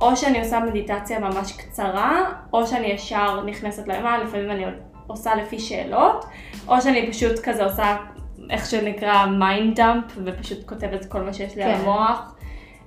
או 0.00 0.16
שאני 0.16 0.38
עושה 0.38 0.60
מדיטציה 0.60 1.18
ממש 1.18 1.52
קצרה, 1.52 2.20
או 2.52 2.66
שאני 2.66 2.86
ישר 2.86 3.44
נכנסת 3.44 3.88
ליומן, 3.88 4.20
לפעמים 4.24 4.50
אני 4.50 4.64
עושה 5.06 5.34
לפי 5.34 5.58
שאלות, 5.58 6.24
או 6.68 6.80
שאני 6.80 7.10
פשוט 7.10 7.38
כזה 7.38 7.64
עושה, 7.64 7.96
איך 8.50 8.70
שנקרא, 8.70 9.26
mind 9.26 9.76
dump, 9.76 10.04
ופשוט 10.24 10.68
כותבת 10.68 11.04
כל 11.04 11.20
מה 11.20 11.32
שיש 11.32 11.56
לי 11.56 11.62
על 11.62 11.74
כן. 11.74 11.80
המוח. 11.80 12.34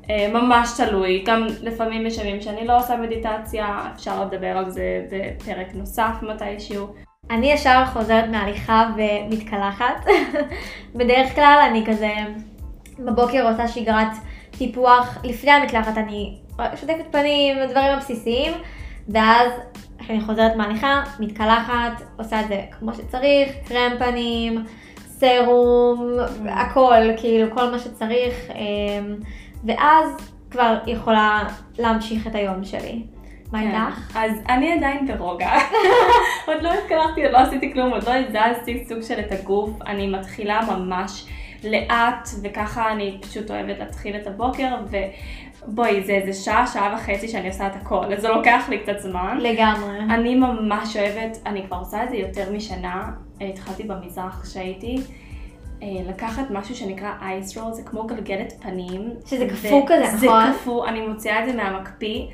אה, 0.10 0.28
ממש 0.34 0.70
תלוי, 0.78 1.24
גם 1.26 1.48
לפעמים 1.62 2.06
יש 2.06 2.18
ימים 2.18 2.42
שאני 2.42 2.68
לא 2.68 2.78
עושה 2.80 2.98
מדיטציה, 2.98 3.82
אפשר 3.96 4.26
לדבר 4.26 4.58
על 4.58 4.70
זה 4.70 5.06
בפרק 5.12 5.68
נוסף 5.74 6.14
מתישהו. 6.22 6.88
אני 7.30 7.52
ישר 7.52 7.86
חוזרת 7.86 8.30
מהליכה 8.30 8.90
ומתקלחת. 8.98 10.06
בדרך 10.96 11.36
כלל 11.36 11.60
אני 11.70 11.86
כזה 11.86 12.14
בבוקר 13.00 13.52
עושה 13.52 13.68
שגרת 13.68 14.12
טיפוח, 14.52 15.18
לפני 15.24 15.52
המקלחת 15.52 15.98
אני 15.98 16.38
שוטפת 16.76 17.06
פנים, 17.12 17.58
הדברים 17.58 17.94
הבסיסיים, 17.94 18.54
ואז 19.10 19.52
כשאני 20.00 20.22
חוזרת 20.22 20.56
מהליכה, 20.56 21.04
מתקלחת, 21.20 22.02
עושה 22.18 22.42
את 22.42 22.48
זה 22.48 22.62
כמו 22.80 22.94
שצריך, 22.94 23.50
קרם 23.68 23.92
פנים, 24.00 24.66
סרום, 25.22 26.18
הכל, 26.50 27.02
כאילו 27.18 27.56
כל 27.56 27.72
מה 27.72 27.80
שצריך, 27.80 28.52
אמ, 28.56 29.16
ואז 29.64 30.32
כבר 30.52 30.78
יכולה 30.88 31.44
להמשיך 31.80 32.28
את 32.28 32.36
היום 32.36 32.64
שלי. 32.64 33.04
מה 33.52 33.60
כן. 33.60 33.68
איתך? 33.68 34.18
אז 34.18 34.32
אני 34.50 34.74
עדיין 34.74 35.08
ברוגע. 35.18 35.52
עוד 36.48 36.62
לא 36.62 36.74
התקלחתי, 36.74 37.24
עוד 37.26 37.34
לא 37.34 37.38
עשיתי 37.38 37.74
כלום, 37.74 37.92
עוד 37.92 38.04
לא 38.04 38.14
הזזתי 38.14 38.86
סוג 38.86 39.02
של 39.02 39.20
את 39.20 39.32
הגוף. 39.32 39.70
אני 39.88 40.08
מתחילה 40.08 40.60
ממש 40.68 41.26
לאט, 41.64 42.30
וככה 42.44 42.92
אני 42.92 43.18
פשוט 43.22 43.52
אוהבת 43.52 43.80
להתחיל 43.80 44.16
את 44.16 44.28
הבוקר, 44.28 44.76
ובואי, 45.68 46.04
זה 46.04 46.12
איזה 46.12 46.44
שעה, 46.44 46.68
שעה 46.68 46.96
וחצי 46.96 47.28
שאני 47.28 47.48
עושה 47.48 47.68
את 47.68 47.76
הכל, 47.76 48.14
אז 48.14 48.22
זה 48.22 48.30
לוקח 48.30 48.70
לי 48.70 48.80
קצת 48.80 49.00
זמן. 49.00 49.38
לגמרי. 49.42 50.00
אני 50.00 50.36
ממש 50.36 50.98
אוהבת, 50.98 51.38
אני 51.46 51.64
כבר 51.68 51.78
עושה 51.78 52.04
את 52.04 52.10
זה 52.10 52.16
יותר 52.16 52.52
משנה, 52.52 53.12
אה, 53.42 53.48
התחלתי 53.48 53.84
במזרח 53.84 54.42
כשהייתי. 54.44 54.98
אה, 55.84 55.88
לקחת 56.08 56.44
משהו 56.50 56.76
שנקרא 56.76 57.12
אייס 57.22 57.58
רול, 57.58 57.74
זה 57.74 57.84
כמו 57.84 58.04
גלגלת 58.04 58.54
פנים. 58.62 59.10
שזה 59.26 59.48
קפוא 59.48 59.84
כזה, 59.88 60.18
זה 60.18 60.26
נכון? 60.26 60.54
קפוא, 60.54 60.88
אני 60.88 61.08
מוציאה 61.08 61.44
את 61.44 61.50
זה 61.50 61.54
מהמקפיא, 61.58 62.26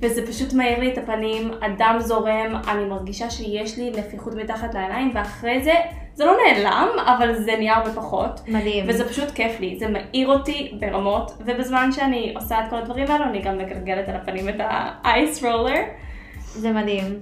וזה 0.00 0.26
פשוט 0.26 0.52
מאיר 0.52 0.80
לי 0.80 0.92
את 0.92 0.98
הפנים, 0.98 1.50
הדם 1.62 1.96
זורם, 1.98 2.60
אני 2.68 2.84
מרגישה 2.84 3.30
שיש 3.30 3.78
לי 3.78 3.90
נפיחות 3.90 4.34
מתחת 4.34 4.74
לעיניים, 4.74 5.10
ואחרי 5.14 5.64
זה, 5.64 5.72
זה 6.14 6.24
לא 6.24 6.32
נעלם, 6.46 6.88
אבל 7.06 7.34
זה 7.34 7.56
נהיה 7.58 7.76
הרבה 7.76 7.90
פחות. 7.90 8.40
מדהים. 8.48 8.84
וזה 8.88 9.08
פשוט 9.08 9.30
כיף 9.30 9.60
לי, 9.60 9.76
זה 9.78 9.88
מאיר 9.88 10.28
אותי 10.28 10.72
ברמות, 10.80 11.32
ובזמן 11.40 11.92
שאני 11.92 12.32
עושה 12.36 12.64
את 12.64 12.70
כל 12.70 12.76
הדברים 12.76 13.10
האלו, 13.10 13.24
אני 13.24 13.42
גם 13.42 13.58
מגלגלת 13.58 14.08
על 14.08 14.16
הפנים 14.16 14.48
את 14.48 14.54
האייס 14.58 15.44
רולר. 15.44 15.80
זה 16.46 16.72
מדהים. 16.72 17.18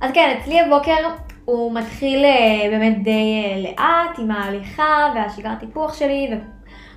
אז 0.00 0.10
כן, 0.12 0.36
אצלי 0.40 0.60
הבוקר 0.60 1.08
הוא 1.44 1.74
מתחיל 1.74 2.24
אה, 2.24 2.70
באמת 2.70 3.02
די 3.02 3.44
אה, 3.44 3.60
לאט 3.60 4.18
עם 4.18 4.30
ההליכה 4.30 5.12
והשגרת 5.14 5.60
טיפוח 5.60 5.94
שלי 5.94 6.30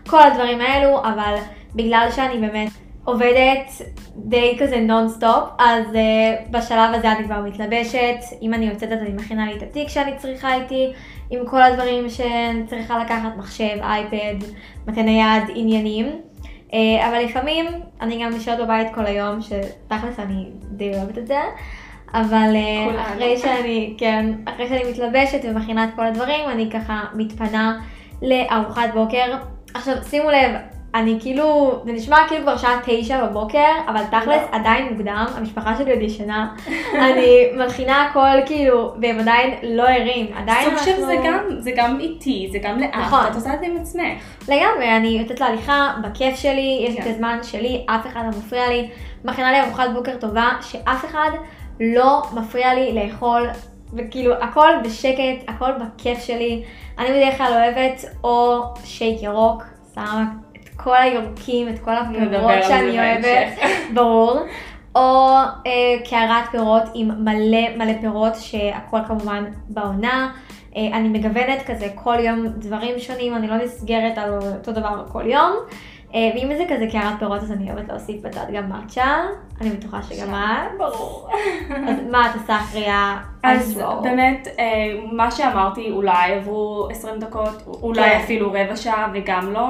וכל 0.05 0.21
הדברים 0.21 0.61
האלו, 0.61 0.99
אבל 0.99 1.35
בגלל 1.75 2.07
שאני 2.15 2.37
באמת 2.37 2.69
עובדת 3.03 3.71
די 4.15 4.57
כזה 4.59 4.79
נונסטופ, 4.79 5.49
אז 5.59 5.85
uh, 5.91 6.51
בשלב 6.51 6.93
הזה 6.93 7.11
אני 7.11 7.25
כבר 7.25 7.41
מתלבשת, 7.41 8.15
אם 8.41 8.53
אני 8.53 8.65
יוצאת 8.65 8.91
אז 8.91 8.99
אני 8.99 9.09
מכינה 9.09 9.45
לי 9.45 9.57
את 9.57 9.63
התיק 9.63 9.89
שאני 9.89 10.17
צריכה 10.17 10.53
איתי, 10.53 10.91
עם 11.29 11.45
כל 11.45 11.61
הדברים 11.61 12.09
שאני 12.09 12.67
צריכה 12.67 12.99
לקחת, 12.99 13.37
מחשב, 13.37 13.77
אייפד, 13.81 14.45
מטען 14.87 15.01
נייד, 15.01 15.43
עניינים. 15.55 16.21
Uh, 16.69 16.73
אבל 17.09 17.19
לפעמים 17.23 17.65
אני 18.01 18.23
גם 18.23 18.31
נשארת 18.31 18.59
בבית 18.59 18.87
כל 18.95 19.05
היום, 19.05 19.39
שתכלס 19.41 20.19
אני 20.19 20.45
די 20.71 20.95
אוהבת 20.95 21.17
את 21.17 21.27
זה. 21.27 21.39
אבל 22.13 22.53
uh, 22.53 23.01
אחרי 23.01 23.37
שאני, 23.37 23.95
כן, 23.97 24.31
אחרי 24.45 24.67
שאני 24.67 24.91
מתלבשת 24.91 25.39
ומכינה 25.43 25.83
את 25.83 25.89
כל 25.95 26.05
הדברים, 26.05 26.49
אני 26.49 26.69
ככה 26.71 27.03
מתפנה 27.13 27.79
לארוחת 28.21 28.89
בוקר. 28.93 29.35
עכשיו 29.73 29.95
שימו 30.09 30.29
לב, 30.29 30.51
אני 30.95 31.17
כאילו, 31.21 31.79
זה 31.85 31.91
נשמע 31.91 32.17
כאילו 32.27 32.43
כבר 32.43 32.57
שעה 32.57 32.79
תשע 32.85 33.25
בבוקר, 33.25 33.71
אבל 33.87 34.03
תכלס 34.03 34.41
לא. 34.51 34.57
עדיין 34.57 34.93
מוקדם, 34.93 35.25
המשפחה 35.35 35.77
שלי 35.77 35.93
עוד 35.93 36.01
ישנה. 36.01 36.55
אני 37.11 37.49
מכינה 37.57 38.05
הכל 38.05 38.45
כאילו, 38.45 38.93
והם 39.01 39.19
עדיין 39.19 39.53
לא 39.63 39.83
ערים, 39.83 40.27
עדיין 40.35 40.69
אנחנו... 40.69 40.79
סוג 40.79 40.95
של 40.95 41.05
זה 41.05 41.15
גם, 41.25 41.39
זה 41.59 41.71
גם 41.75 41.99
איטי, 41.99 42.49
זה 42.51 42.59
גם 42.61 42.79
לאט, 42.79 42.95
נכון. 42.95 43.25
את 43.31 43.35
עושה 43.35 43.53
את 43.53 43.59
זה 43.59 43.65
עם 43.65 43.77
עצמך. 43.81 44.23
לגמרי, 44.47 44.97
אני 44.97 45.07
יוצאת 45.07 45.39
להליכה, 45.39 45.93
בכיף 46.03 46.35
שלי, 46.35 46.85
יש 46.87 46.93
לי 46.93 46.99
את 46.99 47.03
כן. 47.03 47.11
הזמן 47.11 47.39
שלי, 47.43 47.85
אף 47.89 48.07
אחד 48.07 48.21
לא 48.23 48.29
מפריע 48.29 48.69
לי. 48.69 48.89
מכינה 49.25 49.51
לי 49.51 49.61
ארוחת 49.61 49.89
בוקר 49.93 50.15
טובה, 50.19 50.49
שאף 50.61 51.05
אחד 51.05 51.29
לא 51.79 52.21
מפריע 52.33 52.73
לי 52.73 52.93
לאכול, 52.93 53.47
וכאילו 53.93 54.33
הכל 54.33 54.69
בשקט, 54.83 55.43
הכל 55.47 55.71
בכיף 55.71 56.19
שלי. 56.19 56.63
אני 56.99 57.09
בדרך 57.09 57.37
כלל 57.37 57.53
אוהבת 57.53 58.05
או 58.23 58.63
שייק 58.83 59.23
ירוק, 59.23 59.63
שמה 59.95 60.25
כל 60.83 60.95
היורקים, 60.95 61.69
את 61.69 61.79
כל 61.79 61.95
הפירות 61.95 62.51
שאני 62.67 62.99
אוהבת, 62.99 63.59
ברור. 63.95 64.39
או 64.95 65.35
אה, 65.65 66.09
קערת 66.09 66.49
פירות 66.51 66.83
עם 66.93 67.25
מלא 67.25 67.77
מלא 67.77 67.93
פירות, 68.01 68.35
שהכל 68.35 68.99
כמובן 69.07 69.43
בעונה. 69.69 70.31
אה, 70.75 70.97
אני 70.97 71.09
מגוונת 71.09 71.61
כזה 71.65 71.87
כל 71.95 72.19
יום 72.19 72.47
דברים 72.47 72.99
שונים, 72.99 73.35
אני 73.35 73.47
לא 73.47 73.57
נסגרת 73.57 74.17
על 74.17 74.33
אותו 74.33 74.71
דבר 74.71 75.03
כל 75.11 75.23
יום. 75.27 75.51
אה, 76.15 76.29
ואם 76.35 76.51
זה 76.57 76.63
כזה 76.69 76.87
קערת 76.91 77.19
פירות, 77.19 77.41
אז 77.41 77.51
אני 77.51 77.71
אוהבת 77.71 77.89
להוסיף 77.89 78.21
בצד 78.21 78.45
גם 78.53 78.69
מאצ'ה. 78.69 79.17
אני 79.61 79.69
בטוחה 79.69 80.01
שגם 80.03 80.33
את. 80.33 80.77
ברור. 80.77 81.29
אז 81.87 81.95
מה 82.11 82.29
את 82.29 82.35
עושה 82.41 82.55
אחרי 82.55 82.87
ה... 82.87 83.17
אז 83.43 83.81
באמת, 84.03 84.47
אה, 84.59 84.65
מה 85.11 85.31
שאמרתי, 85.31 85.91
אולי 85.91 86.33
עברו 86.33 86.87
20 86.91 87.19
דקות, 87.19 87.63
אולי 87.67 88.01
כן. 88.01 88.19
אפילו 88.23 88.49
רבע 88.49 88.75
שעה 88.75 89.11
וגם 89.13 89.53
לא. 89.53 89.67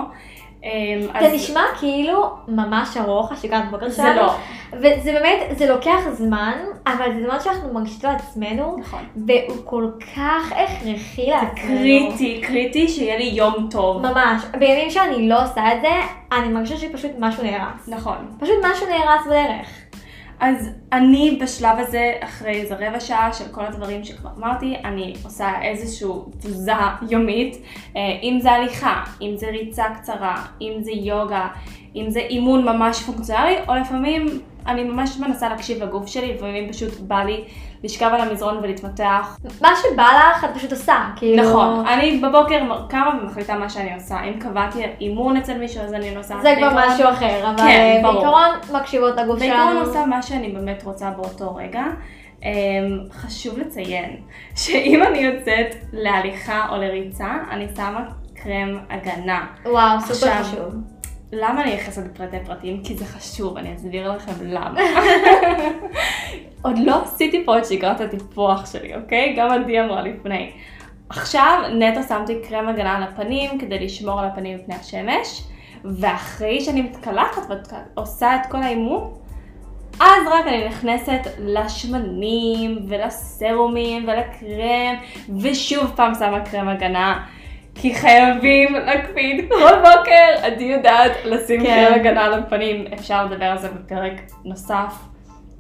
אמ, 0.64 1.02
זה 1.22 1.36
נשמע 1.36 1.62
כאילו 1.80 2.30
ממש 2.48 2.98
ארוך, 2.98 3.32
השגרת 3.32 3.72
בוקר 3.72 3.90
שלנו. 3.90 4.16
זה 4.16 4.22
לא. 4.22 4.34
וזה 4.74 5.12
באמת, 5.14 5.58
זה 5.58 5.70
לוקח 5.70 6.00
זמן, 6.12 6.54
אבל 6.88 7.14
זה 7.16 7.26
זמן 7.26 7.40
שאנחנו 7.44 7.74
מרגישים 7.74 8.10
לעצמנו. 8.10 8.78
נכון. 8.80 9.00
והוא 9.16 9.58
כל 9.66 9.88
כך 10.16 10.52
הכרחי 10.52 11.26
לעצמנו. 11.30 11.80
קריטי, 11.80 12.42
קריטי 12.48 12.88
שיהיה 12.88 13.18
לי 13.18 13.24
יום 13.24 13.68
טוב. 13.72 14.02
ממש. 14.02 14.44
בימים 14.60 14.90
שאני 14.90 15.30
לא 15.30 15.44
עושה 15.44 15.74
את 15.74 15.82
זה, 15.82 15.92
אני 16.32 16.48
מרגישה 16.48 16.78
שפשוט 16.78 17.12
משהו 17.20 17.44
נהרס. 17.44 17.88
נכון. 17.88 18.16
פשוט 18.40 18.56
משהו 18.72 18.88
נהרס 18.88 19.26
בדרך. 19.26 19.68
אז 20.40 20.70
אני 20.94 21.40
בשלב 21.42 21.80
הזה, 21.80 22.14
אחרי 22.20 22.52
איזה 22.52 22.76
רבע 22.76 23.00
שעה 23.00 23.34
של 23.34 23.44
כל 23.52 23.66
הדברים 23.66 24.04
שכבר 24.04 24.30
אמרתי, 24.38 24.76
אני 24.84 25.14
עושה 25.24 25.62
איזושהי 25.62 26.10
תזוזה 26.40 26.72
יומית, 27.10 27.58
אה, 27.96 28.02
אם 28.24 28.40
זה 28.42 28.52
הליכה, 28.52 29.04
אם 29.22 29.34
זה 29.36 29.48
ריצה 29.48 29.84
קצרה, 29.96 30.46
אם 30.62 30.74
זה 30.80 30.92
יוגה, 30.92 31.48
אם 31.96 32.06
זה 32.10 32.20
אימון 32.20 32.66
ממש 32.66 33.04
פונקציונלי, 33.04 33.56
או 33.68 33.76
לפעמים 33.76 34.42
אני 34.68 34.84
ממש 34.84 35.18
מנסה 35.18 35.50
להקשיב 35.50 35.84
לגוף 35.84 36.08
שלי, 36.08 36.34
לפעמים 36.34 36.70
פשוט 36.70 37.00
בא 37.00 37.24
לי 37.24 37.44
לשכב 37.84 38.10
על 38.14 38.22
המזרון 38.22 38.58
ולהתמתח. 38.58 39.38
מה 39.62 39.70
שבא 39.82 40.08
לך 40.32 40.44
את 40.44 40.50
פשוט 40.56 40.72
עושה, 40.72 41.10
כאילו... 41.16 41.44
נכון, 41.44 41.88
אני 41.88 42.18
בבוקר 42.18 42.60
קמה 42.90 43.20
ומחליטה 43.22 43.58
מה 43.58 43.70
שאני 43.70 43.94
עושה. 43.94 44.24
אם 44.24 44.40
קבעתי 44.40 44.84
אימון 45.02 45.38
אצל 45.38 45.58
מישהו 45.58 45.82
אז 45.82 45.94
אני 45.94 46.16
עושה... 46.16 46.36
זה 46.42 46.54
כבר 46.58 46.70
משהו 46.76 47.10
אחר, 47.10 47.50
אבל 47.50 47.58
כן, 47.58 48.02
בעיקרון 48.04 48.50
מקשיבות 48.74 49.18
לגוף 49.18 49.40
שלנו. 49.40 49.56
בעיקרון 49.56 49.78
עושה 49.78 50.06
מה 50.06 50.22
שאני 50.22 50.50
באמת 50.50 50.84
רוצה 50.84 51.10
באותו 51.10 51.56
רגע. 51.56 51.84
Um, 52.40 52.44
חשוב 53.14 53.60
לציין 53.60 54.22
שאם 54.56 55.04
אני 55.04 55.20
יוצאת 55.20 55.76
להליכה 55.94 56.68
או 56.70 56.78
לריצה, 56.78 57.38
אני 57.52 57.68
שמה 57.76 58.06
קרם 58.34 58.80
הגנה. 58.90 59.46
וואו, 59.66 60.02
סופר 60.02 60.44
חשוב. 60.44 60.99
למה 61.32 61.64
אני 61.64 61.76
נכנסת 61.76 62.06
לפרטי 62.06 62.38
פרטים? 62.46 62.84
כי 62.84 62.96
זה 62.96 63.06
חשוב, 63.06 63.58
אני 63.58 63.76
אסביר 63.76 64.12
לכם 64.12 64.32
למה. 64.42 64.80
עוד 66.62 66.78
לא 66.78 67.04
עשיתי 67.04 67.46
פה 67.46 67.58
את 67.58 67.66
שגרת 67.66 68.02
הטיפוח 68.02 68.72
שלי, 68.72 68.96
אוקיי? 68.96 69.34
גם 69.38 69.52
עדי 69.52 69.82
אמרה 69.82 70.02
לפני. 70.02 70.52
עכשיו 71.10 71.62
נטו 71.80 72.04
שמתי 72.04 72.36
קרם 72.50 72.68
הגנה 72.68 72.98
על 72.98 73.04
הפנים 73.04 73.60
כדי 73.60 73.86
לשמור 73.86 74.20
על 74.20 74.26
הפנים 74.26 74.58
מפני 74.58 74.76
השמש, 74.76 75.44
ואחרי 75.86 76.62
שאני 76.62 76.82
מתקלחת 76.82 77.42
ועושה 77.96 78.36
את 78.36 78.52
כל 78.52 78.64
האימון, 78.64 79.14
אז 80.00 80.28
רק 80.32 80.48
אני 80.48 80.68
נכנסת 80.68 81.22
לשמנים 81.40 82.78
ולסרומים 82.88 84.08
ולקרם, 84.08 84.96
ושוב 85.42 85.92
פעם 85.96 86.14
שמה 86.16 86.40
קרם 86.40 86.68
הגנה. 86.68 87.26
כי 87.82 87.96
חייבים 87.96 88.74
להקפיד 88.74 89.50
כל 89.50 89.76
בוקר, 89.76 90.46
עדי 90.46 90.64
יודעת 90.64 91.12
לשים 91.26 91.64
כן. 91.64 91.86
קרם 91.88 92.00
הגנה 92.00 92.26
על 92.26 92.34
הפנים, 92.34 92.86
אפשר 92.94 93.26
לדבר 93.26 93.46
על 93.46 93.58
זה 93.58 93.70
בפרק 93.70 94.22
נוסף, 94.46 94.94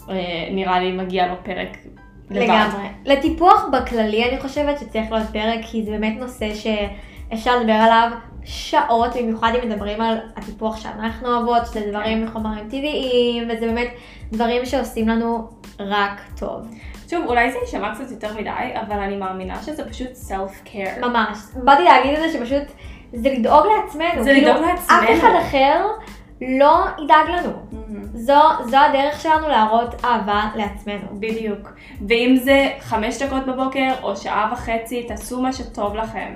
אה, 0.10 0.16
נראה 0.52 0.80
לי 0.80 0.92
מגיע 0.92 1.28
לו 1.28 1.34
פרק 1.44 1.78
לבד. 2.30 2.42
לגמרי. 2.42 2.88
לטיפוח 3.06 3.66
בכללי 3.72 4.30
אני 4.30 4.40
חושבת 4.40 4.80
שצריך 4.80 5.12
להיות 5.12 5.28
פרק, 5.34 5.60
כי 5.72 5.84
זה 5.84 5.92
באמת 5.92 6.20
נושא 6.20 6.48
שאפשר 6.56 7.60
לדבר 7.60 7.74
עליו 7.74 8.12
שעות, 8.46 9.16
במיוחד 9.16 9.52
אם 9.56 9.70
מדברים 9.70 10.02
על 10.02 10.18
הטיפוח 10.36 10.82
שאנחנו 10.82 11.28
אוהבות, 11.28 11.66
שזה 11.66 11.90
דברים 11.90 12.26
מחומרים 12.26 12.66
טבעיים, 12.66 13.44
וזה 13.50 13.66
באמת 13.66 13.88
דברים 14.32 14.66
שעושים 14.66 15.08
לנו 15.08 15.50
רק 15.80 16.22
טוב. 16.40 16.68
שוב, 17.10 17.26
אולי 17.26 17.52
זה 17.52 17.58
יישמע 17.58 17.96
קצת 17.96 18.12
יותר 18.12 18.34
מדי, 18.34 18.50
אבל 18.82 19.00
אני 19.00 19.18
מאמינה 19.18 19.64
שזה 19.64 19.90
פשוט 19.90 20.14
סלף 20.14 20.62
קר. 20.64 21.08
ממש. 21.08 21.38
באתי 21.56 21.84
להגיד 21.84 22.14
את 22.14 22.20
זה 22.20 22.38
שפשוט, 22.38 22.64
זה 23.14 23.30
לדאוג 23.30 23.66
לעצמנו. 23.66 24.24
זה 24.24 24.30
כאילו, 24.34 24.48
לדאוג 24.48 24.66
לעצמנו. 24.66 25.00
אף 25.00 25.20
אחד 25.20 25.32
אחר 25.42 25.86
לא 26.42 26.86
ידאג 27.04 27.30
לנו. 27.30 27.52
Mm-hmm. 27.52 28.18
זו, 28.18 28.40
זו 28.66 28.78
הדרך 28.78 29.22
שלנו 29.22 29.48
להראות 29.48 30.06
אהבה 30.06 30.50
לעצמנו. 30.56 31.08
בדיוק. 31.20 31.74
ואם 32.08 32.36
זה 32.44 32.68
חמש 32.80 33.22
דקות 33.22 33.46
בבוקר 33.46 33.94
או 34.04 34.18
שעה 34.18 34.50
וחצי, 34.54 35.04
תעשו 35.04 35.42
מה 35.42 35.54
שטוב 35.54 35.96
לכם. 35.96 36.34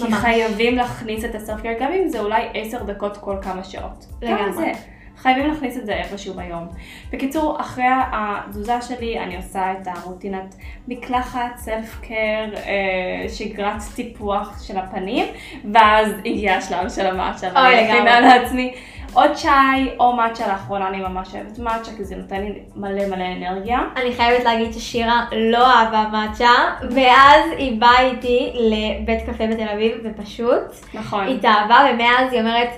ממש. 0.00 0.08
כי 0.08 0.14
חייבים 0.14 0.76
להכניס 0.76 1.24
את 1.24 1.34
הסלף 1.34 1.60
קר, 1.62 1.72
גם 1.80 1.92
אם 1.92 2.08
זה 2.08 2.20
אולי 2.20 2.42
עשר 2.54 2.82
דקות 2.82 3.16
כל 3.16 3.36
כמה 3.42 3.64
שעות. 3.64 4.06
לגמרי. 4.22 4.72
חייבים 5.22 5.46
להכניס 5.46 5.76
את 5.76 5.86
זה 5.86 5.92
איפשהו 5.94 6.34
ביום. 6.34 6.68
בקיצור, 7.12 7.60
אחרי 7.60 7.84
התזוזה 8.12 8.82
שלי 8.82 9.18
אני 9.18 9.36
עושה 9.36 9.72
את 9.72 9.88
הרוטינת 9.88 10.54
מקלחת, 10.88 11.56
סלף 11.56 12.00
קר, 12.00 12.56
אה, 12.56 13.28
שגרת 13.28 13.82
טיפוח 13.96 14.62
של 14.66 14.78
הפנים, 14.78 15.26
ואז 15.72 16.12
הגיע 16.24 16.54
השלב 16.54 16.88
של 16.88 17.06
המאצ'ה, 17.06 17.48
ואני 17.54 17.84
מכינה 17.84 18.20
לעצמי 18.20 18.74
עוד 19.12 19.32
צ'אי 19.32 19.88
או 19.98 20.12
מאצ'ה, 20.12 20.48
לאחרונה 20.48 20.88
אני 20.88 21.00
ממש 21.00 21.34
אוהבת 21.34 21.58
מאצ'ה, 21.58 21.92
כי 21.96 22.04
זה 22.04 22.16
נותן 22.16 22.40
לי 22.42 22.52
מלא 22.76 23.06
מלא 23.06 23.24
אנרגיה. 23.36 23.78
אני 23.96 24.12
חייבת 24.12 24.44
להגיד 24.44 24.72
ששירה 24.72 25.24
לא 25.32 25.72
אהבה 25.72 26.04
מאצ'ה, 26.12 26.50
ואז 26.90 27.44
היא 27.56 27.80
באה 27.80 28.00
איתי 28.00 28.52
לבית 28.54 29.26
קפה 29.26 29.46
בתל 29.46 29.68
אביב, 29.74 29.92
ופשוט, 30.04 30.94
נכון. 30.94 31.28
התאהבה, 31.28 31.86
ומאז 31.92 32.32
היא 32.32 32.40
אומרת, 32.40 32.70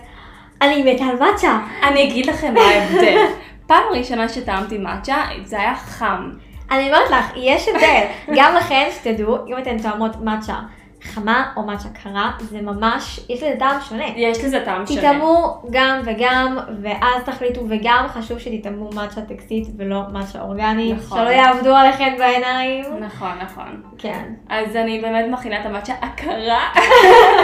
אני 0.62 0.92
מתה 0.92 1.04
על 1.04 1.16
מאצ'ה. 1.18 1.58
אני 1.82 2.02
אגיד 2.04 2.26
לכם 2.26 2.54
מה 2.54 2.60
ההבדל. 2.60 3.18
פעם 3.66 3.82
ראשונה 3.92 4.28
שטעמתי 4.28 4.78
מאצ'ה, 4.78 5.16
זה 5.44 5.60
היה 5.60 5.74
חם. 5.74 6.30
אני 6.70 6.86
אומרת 6.86 7.10
לך, 7.10 7.26
יש 7.36 7.68
הבדל. 7.68 8.04
גם 8.36 8.54
לכן, 8.54 8.88
שתדעו, 8.94 9.36
אם 9.46 9.58
אתן 9.58 9.78
טועמות 9.78 10.20
מאצ'ה 10.20 10.54
חמה 11.02 11.52
או 11.56 11.62
מאצ'ה 11.62 11.88
קרה, 11.88 12.30
זה 12.40 12.62
ממש, 12.62 13.20
יש 13.28 13.42
לזה 13.42 13.54
טעם 13.58 13.80
שונה. 13.88 14.04
יש 14.16 14.44
לזה 14.44 14.60
טעם 14.64 14.86
שונה. 14.86 15.00
תטעמו 15.00 15.62
גם 15.70 16.00
וגם, 16.04 16.58
ואז 16.82 17.22
תחליטו, 17.24 17.60
וגם 17.68 18.06
חשוב 18.08 18.38
שתטעמו 18.38 18.90
מאצ'ה 18.94 19.22
טקסית 19.22 19.68
ולא 19.76 20.02
מאצ'ה 20.12 20.40
אורגני, 20.40 20.92
נכון. 20.92 21.18
שלא 21.18 21.28
יעבדו 21.28 21.74
עליכם 21.74 22.14
בעיניים. 22.18 22.84
נכון, 23.00 23.32
נכון. 23.42 23.82
כן. 23.98 24.32
אז 24.48 24.76
אני 24.76 25.00
באמת 25.00 25.24
מכינה 25.30 25.60
את 25.60 25.66
המאצ'ה 25.66 25.94
הקרה, 26.02 26.68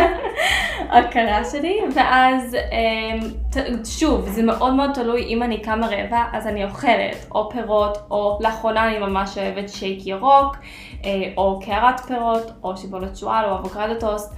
הקרה 0.98 1.44
שלי, 1.44 1.80
ואז 1.94 2.56
אמ, 2.72 3.84
שוב, 3.84 4.28
זה 4.28 4.42
מאוד 4.42 4.74
מאוד 4.74 4.90
תלוי 4.94 5.24
אם 5.24 5.42
אני 5.42 5.62
קמה 5.62 5.86
רבע, 5.86 6.24
אז 6.32 6.46
אני 6.46 6.64
אוכלת 6.64 7.26
או 7.34 7.50
פירות, 7.50 7.98
או 8.10 8.38
לאחרונה 8.40 8.88
אני 8.88 8.98
ממש 8.98 9.38
אוהבת 9.38 9.68
שייק 9.68 10.06
ירוק. 10.06 10.56
אה, 11.04 11.32
או 11.36 11.60
קערת 11.64 12.00
פירות, 12.00 12.50
או 12.62 12.76
שיבולת 12.76 13.16
שועל, 13.16 13.44
או 13.50 13.58
אבוקדו 13.58 13.94
טוסט. 14.00 14.34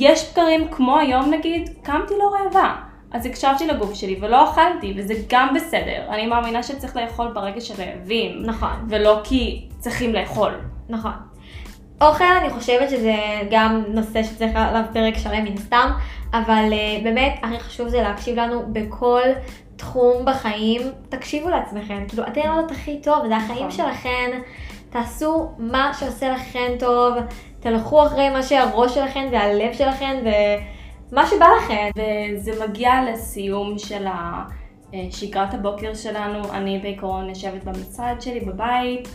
יש 0.00 0.30
בקרים 0.30 0.68
כמו 0.68 0.98
היום 0.98 1.30
נגיד, 1.30 1.70
קמתי 1.82 2.14
לא 2.18 2.30
רעבה. 2.34 2.74
אז 3.12 3.26
הקשבתי 3.26 3.66
לגוף 3.66 3.94
שלי 3.94 4.16
ולא 4.20 4.50
אכלתי, 4.50 4.94
וזה 4.96 5.14
גם 5.28 5.54
בסדר. 5.54 6.02
אני 6.08 6.26
מאמינה 6.26 6.62
שצריך 6.62 6.96
לאכול 6.96 7.28
ברגע 7.34 7.60
שרעבים, 7.60 8.42
נכון. 8.42 8.86
ולא 8.88 9.20
כי 9.24 9.68
צריכים 9.78 10.12
לאכול. 10.12 10.50
נכון. 10.88 11.12
אוכל, 12.00 12.24
אני 12.24 12.50
חושבת 12.50 12.90
שזה 12.90 13.14
גם 13.50 13.82
נושא 13.88 14.22
שצריך 14.22 14.50
עליו 14.54 14.82
פרק 14.92 15.14
שלם 15.18 15.44
מן 15.44 15.52
הסתם, 15.52 15.90
אבל 16.32 16.64
uh, 16.70 17.04
באמת, 17.04 17.38
הכי 17.42 17.60
חשוב 17.60 17.88
זה 17.88 18.02
להקשיב 18.02 18.36
לנו 18.36 18.62
בכל 18.72 19.22
תחום 19.76 20.24
בחיים. 20.24 20.82
תקשיבו 21.08 21.48
לעצמכם, 21.48 22.04
כאילו, 22.08 22.22
אתן 22.26 22.40
יודעות 22.40 22.70
הכי 22.70 23.00
טוב, 23.02 23.26
זה 23.28 23.36
החיים 23.36 23.66
נכון. 23.66 23.70
שלכם. 23.70 24.30
תעשו 24.90 25.50
מה 25.58 25.92
שעושה 26.00 26.32
לכם 26.32 26.72
טוב, 26.78 27.14
תלכו 27.64 28.06
אחרי 28.06 28.30
מה 28.30 28.42
שהראש 28.42 28.94
שלכם 28.94 29.28
והלב 29.32 29.72
שלכם 29.72 30.16
ומה 31.12 31.26
שבא 31.26 31.46
לכם. 31.58 31.90
וזה 31.96 32.64
מגיע 32.66 32.92
לסיום 33.12 33.78
של 33.78 34.06
אה, 34.06 34.42
שגרת 35.10 35.54
הבוקר 35.54 35.94
שלנו. 35.94 36.38
אני 36.52 36.78
בעיקרון 36.78 37.28
יושבת 37.28 37.64
במשרד 37.64 38.20
שלי 38.20 38.40
בבית 38.40 39.08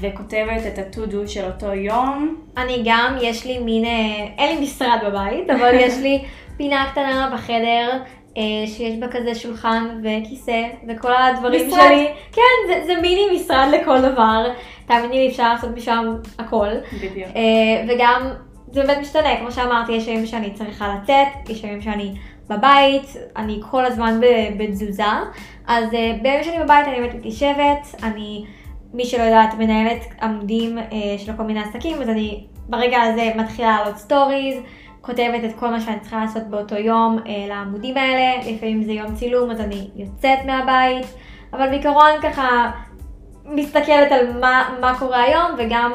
וכותבת 0.00 0.66
את 0.66 0.78
ה-to-do 0.78 1.28
של 1.28 1.44
אותו 1.44 1.66
יום. 1.66 2.36
אני 2.56 2.82
גם, 2.84 3.16
יש 3.20 3.46
לי 3.46 3.58
מין, 3.58 3.84
אה, 3.84 4.26
אין 4.38 4.56
לי 4.56 4.64
משרד 4.64 4.98
בבית, 5.06 5.50
אבל 5.50 5.74
יש 5.74 5.98
לי 5.98 6.24
פינה 6.56 6.90
קטנה 6.92 7.30
בחדר. 7.34 7.90
אה, 8.36 8.66
שיש 8.66 8.94
בה 9.00 9.08
כזה 9.08 9.34
שולחן 9.34 10.00
וכיסא 10.02 10.62
וכל 10.88 11.12
הדברים 11.16 11.68
משרד. 11.68 11.80
שלי. 11.80 12.08
כן, 12.32 12.42
זה, 12.66 12.82
זה 12.86 13.00
מיני 13.00 13.22
משרד 13.34 13.68
לכל 13.72 14.00
דבר. 14.00 14.50
תאמיני 14.88 15.18
לי, 15.18 15.28
אפשר 15.28 15.52
לעשות 15.52 15.70
משם 15.76 16.14
הכל. 16.38 16.68
בדיוק. 16.92 17.28
אה, 17.36 17.84
וגם 17.88 18.22
זה 18.72 18.82
באמת 18.82 18.98
משתנה, 19.00 19.36
כמו 19.40 19.52
שאמרתי, 19.52 19.92
יש 19.92 20.08
ימים 20.08 20.26
שאני 20.26 20.54
צריכה 20.54 20.94
לצאת, 20.94 21.48
יש 21.48 21.64
ימים 21.64 21.80
שאני 21.80 22.14
בבית, 22.48 23.16
אני 23.36 23.60
כל 23.70 23.84
הזמן 23.84 24.20
בתזוזה, 24.58 25.02
אז 25.66 25.94
אה, 25.94 26.12
בימים 26.22 26.44
שאני 26.44 26.64
בבית 26.64 26.86
אני 26.86 27.00
באמת 27.00 27.14
מתיישבת, 27.14 27.94
אני, 28.02 28.44
מי 28.92 29.04
שלא 29.04 29.22
יודעת, 29.22 29.54
מנהלת 29.54 30.04
עמודים 30.22 30.78
אה, 30.78 30.84
של 31.18 31.32
כל 31.36 31.42
מיני 31.42 31.60
עסקים, 31.60 32.02
אז 32.02 32.08
אני 32.08 32.46
ברגע 32.68 33.02
הזה 33.02 33.30
מתחילה 33.36 33.76
לעלות 33.78 33.96
stories, 33.96 34.56
כותבת 35.00 35.44
את 35.44 35.58
כל 35.58 35.70
מה 35.70 35.80
שאני 35.80 36.00
צריכה 36.00 36.20
לעשות 36.20 36.42
באותו 36.42 36.74
יום 36.74 37.18
אה, 37.26 37.46
לעמודים 37.48 37.96
האלה, 37.96 38.50
לפעמים 38.52 38.82
זה 38.82 38.92
יום 38.92 39.14
צילום 39.14 39.50
אז 39.50 39.60
אני 39.60 39.90
יוצאת 39.96 40.38
מהבית, 40.46 41.06
אבל 41.52 41.68
בעיקרון 41.68 42.10
ככה 42.22 42.70
מסתכלת 43.48 44.12
על 44.12 44.38
מה, 44.40 44.68
מה 44.80 44.98
קורה 44.98 45.22
היום 45.22 45.52
וגם 45.58 45.92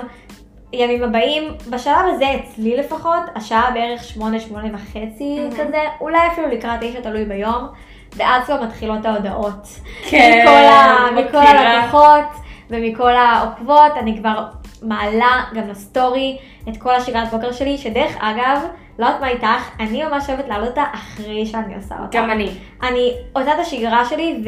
ימים 0.73 1.03
הבאים, 1.03 1.43
בשלב 1.69 2.05
הזה 2.15 2.25
אצלי 2.35 2.77
לפחות, 2.77 3.21
השעה 3.35 3.71
בערך 3.73 4.03
שמונה, 4.03 4.39
שמונה 4.39 4.67
וחצי 4.73 5.39
מהמם. 5.39 5.51
כזה, 5.51 5.79
אולי 6.01 6.27
אפילו 6.27 6.47
לקראת 6.47 6.79
תשע 6.81 7.01
תלוי 7.01 7.25
ביום, 7.25 7.67
ואז 8.15 8.45
כבר 8.45 8.63
מתחילות 8.63 9.05
ההודעות. 9.05 9.67
כן, 10.09 10.39
מכל, 10.41 10.49
ה, 10.49 11.11
מכל. 11.11 11.37
הלקוחות 11.37 12.43
ומכל 12.69 13.15
העוקבות, 13.15 13.91
אני 13.99 14.17
כבר 14.17 14.45
מעלה 14.81 15.43
גם 15.53 15.69
לסטורי 15.69 16.37
את 16.69 16.77
כל 16.77 16.95
השגרת 16.95 17.31
בוקר 17.31 17.51
שלי, 17.51 17.77
שדרך 17.77 18.17
אגב, 18.19 18.61
לא 18.99 19.05
יודעת 19.05 19.21
מה 19.21 19.27
איתך, 19.29 19.79
אני 19.79 20.03
ממש 20.03 20.29
אוהבת 20.29 20.47
להעלות 20.47 20.69
אותה 20.69 20.83
אחרי 20.93 21.45
שאני 21.45 21.75
עושה 21.75 21.95
אותה. 21.95 22.17
גם 22.17 22.31
אני. 22.31 22.49
אני 22.83 23.13
עושה 23.33 23.53
את 23.53 23.59
השגרה 23.59 24.05
שלי 24.05 24.43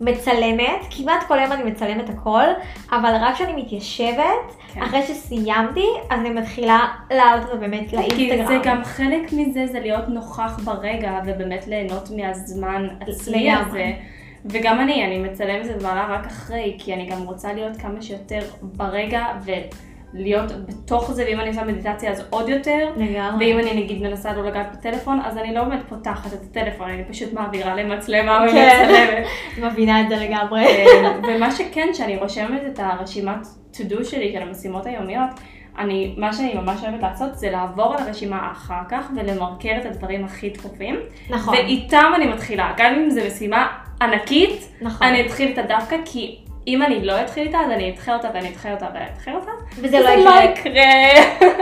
ומצלמת, 0.00 0.80
כמעט 0.90 1.22
כל 1.28 1.38
יום 1.38 1.52
אני 1.52 1.70
מצלמת 1.70 2.08
הכל, 2.08 2.44
אבל 2.92 3.14
רק 3.20 3.34
כשאני 3.34 3.62
מתיישבת, 3.62 4.54
כן. 4.74 4.82
אחרי 4.82 5.02
שסיימתי, 5.02 5.86
אז 6.10 6.20
אני 6.20 6.30
מתחילה 6.30 6.78
להעלות 7.10 7.44
אותה 7.44 7.56
באמת 7.56 7.90
כי 7.90 7.96
לאינסטגרם. 7.96 8.46
זה 8.46 8.58
גם 8.64 8.84
חלק 8.84 9.32
מזה, 9.32 9.66
זה 9.66 9.80
להיות 9.80 10.08
נוכח 10.08 10.60
ברגע 10.64 11.20
ובאמת 11.26 11.66
ליהנות 11.66 12.08
מהזמן 12.16 12.88
עצמי. 13.00 13.52
הזה. 13.52 13.92
וגם 14.44 14.80
אני, 14.80 15.04
אני 15.06 15.18
מצלמת 15.18 15.70
את 15.70 15.82
מעלה 15.82 16.06
רק 16.10 16.26
אחרי, 16.26 16.76
כי 16.78 16.94
אני 16.94 17.06
גם 17.06 17.22
רוצה 17.22 17.52
להיות 17.52 17.76
כמה 17.76 18.02
שיותר 18.02 18.40
ברגע 18.62 19.24
ולהיות 20.14 20.52
בתוך 20.66 21.12
זה, 21.12 21.24
ואם 21.26 21.40
אני 21.40 21.48
עושה 21.48 21.64
מדיטציה 21.64 22.10
אז 22.10 22.22
עוד 22.30 22.48
יותר. 22.48 22.92
לגמרי. 22.96 23.46
ואם 23.46 23.58
אני 23.58 23.82
נגיד 23.82 24.02
מנסה 24.02 24.32
לא 24.32 24.46
לגעת 24.46 24.76
בטלפון, 24.76 25.20
אז 25.24 25.38
אני 25.38 25.54
לא 25.54 25.64
באמת 25.64 25.80
פותחת 25.88 26.32
את 26.32 26.42
הטלפון, 26.42 26.90
אני 26.90 27.04
פשוט 27.04 27.32
מעבירה 27.32 27.74
למצלמה 27.74 28.44
כן. 28.52 28.86
ומצלמת. 28.88 29.26
מבינה 29.72 30.00
את 30.00 30.08
זה 30.08 30.16
לגמרי. 30.16 30.66
אה, 30.66 31.12
ומה 31.28 31.50
שכן, 31.50 31.88
שאני 31.92 32.16
רושמת 32.16 32.62
את 32.66 32.78
הרשימת 32.78 33.46
to 33.72 33.78
do 33.78 34.04
שלי 34.04 34.32
של 34.32 34.42
המשימות 34.42 34.86
היומיות, 34.86 35.30
אני, 35.78 36.14
מה 36.16 36.32
שאני 36.32 36.54
ממש 36.54 36.82
אוהבת 36.82 37.02
לעשות 37.02 37.38
זה 37.38 37.50
לעבור 37.50 37.94
על 37.94 38.06
הרשימה 38.06 38.52
אחר 38.52 38.82
כך 38.88 39.10
ולמרקר 39.16 39.76
את 39.80 39.86
הדברים 39.86 40.24
הכי 40.24 40.50
דחופים. 40.50 40.96
נכון. 41.30 41.54
ואיתם 41.54 42.12
אני 42.16 42.26
מתחילה, 42.26 42.74
גם 42.76 42.94
אם 42.94 43.10
זו 43.10 43.20
משימה 43.26 43.68
ענקית, 44.02 44.68
נכון. 44.82 45.06
אני 45.06 45.26
אתחיל 45.26 45.48
איתה 45.48 45.62
דווקא 45.62 45.96
כי 46.04 46.38
אם 46.70 46.82
אני 46.82 47.04
לא 47.04 47.20
אתחיל 47.20 47.46
איתה, 47.46 47.58
אז 47.58 47.70
אני 47.70 47.90
אדחה 47.90 48.14
אותה 48.14 48.28
ואני 48.34 48.48
אדחה 48.48 48.72
אותה 48.72 48.86
ואני 48.94 49.06
אדחה 49.14 49.32
אותה. 49.32 49.50
וזה 49.76 50.00
לא 50.00 50.04
וזה 50.04 50.10
יקרה. 50.10 50.44
יקרה. 50.44 51.52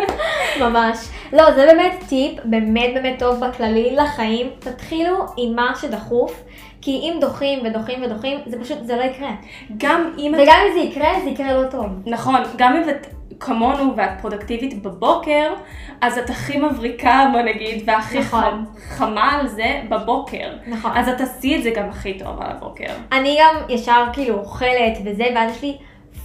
ממש. 0.69 0.99
לא, 1.33 1.53
זה 1.55 1.67
באמת 1.67 1.93
טיפ 2.09 2.33
באמת 2.45 2.95
באמת 2.95 3.19
טוב 3.19 3.41
בכללי 3.41 3.97
לחיים. 3.97 4.51
תתחילו 4.59 5.17
עם 5.37 5.57
מה 5.57 5.73
שדחוף, 5.81 6.43
כי 6.83 6.91
אם 6.91 7.19
דוחים 7.21 7.59
ודוחים 7.65 8.03
ודוחים, 8.03 8.39
זה 8.47 8.61
פשוט, 8.61 8.79
זה 8.83 8.97
לא 8.97 9.03
יקרה. 9.03 9.31
גם 9.77 10.13
אם 10.19 10.35
את 10.35 10.41
וגם 10.41 10.61
אם 10.67 10.73
זה 10.73 10.81
יקרה, 10.81 11.21
זה 11.25 11.31
יקרה 11.31 11.63
לא 11.63 11.71
טוב. 11.71 11.87
נכון, 12.07 12.43
גם 12.57 12.77
אם 12.77 12.89
את 12.89 13.07
כמונו 13.41 13.97
ואת 13.97 14.11
פרודקטיבית 14.21 14.83
בבוקר, 14.83 15.55
אז 16.01 16.19
את 16.19 16.31
הכי 16.31 16.59
מבריקה 16.59 17.27
בוא 17.33 17.41
נגיד, 17.41 17.83
והכי 17.87 18.19
נכון. 18.19 18.65
חמה 18.89 19.33
על 19.33 19.49
זה 19.49 19.81
בבוקר. 19.89 20.51
נכון. 20.67 20.91
אז 20.95 21.09
את 21.09 21.19
תעשי 21.19 21.57
את 21.57 21.63
זה 21.63 21.71
גם 21.71 21.89
הכי 21.89 22.19
טוב 22.19 22.43
על 22.43 22.51
הבוקר. 22.51 22.93
אני 23.13 23.39
גם 23.41 23.55
ישר 23.69 24.05
כאילו 24.13 24.39
אוכלת 24.39 24.99
וזה, 25.05 25.25
ואז 25.35 25.57
יש 25.57 25.63
לי 25.63 25.77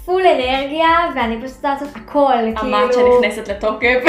פול 0.06 0.22
אנרגיה, 0.22 0.88
ואני 1.16 1.38
פשוט 1.42 1.56
רוצה 1.56 1.74
לעשות 1.74 1.90
הכל, 1.96 2.34
כאילו... 2.56 2.62
אמרת 2.62 2.94
שנכנסת 2.94 3.48
לתוקף. 3.48 4.00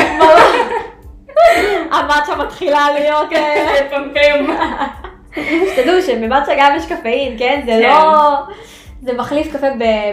המצ'ה 1.92 2.36
מתחילה 2.38 2.86
להיות... 2.98 3.32
אה, 3.32 3.72
לפמפם. 3.80 4.52
שתדעו 5.76 6.02
שבמצ'ה 6.06 6.52
גם 6.58 6.72
יש 6.76 6.86
קפאין, 6.86 7.38
כן? 7.38 7.62
זה 7.66 7.72
כן. 7.72 7.88
לא... 7.88 8.32
זה 9.02 9.12
מחליף 9.12 9.56
קפה 9.56 9.66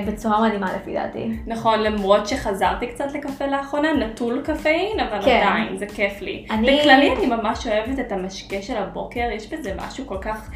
בצורה 0.08 0.42
מדהימה 0.48 0.68
לפי 0.76 0.94
דעתי. 0.94 1.30
נכון, 1.48 1.80
למרות 1.80 2.28
שחזרתי 2.28 2.88
קצת 2.88 3.06
לקפה 3.14 3.46
לאחרונה, 3.46 3.94
נטול 3.94 4.42
קפאין, 4.46 5.00
אבל 5.00 5.22
כן. 5.26 5.42
עדיין, 5.48 5.78
זה 5.78 5.86
כיף 5.86 6.22
לי. 6.22 6.46
אני- 6.52 6.80
בכללי 6.80 7.12
אני 7.12 7.26
ממש 7.26 7.68
אוהבת 7.68 8.00
את 8.00 8.12
המשקה 8.12 8.62
של 8.62 8.78
הבוקר, 8.78 9.20
יש 9.36 9.54
בזה 9.54 9.74
משהו 9.88 10.08
כל 10.08 10.18
כך 10.22 10.50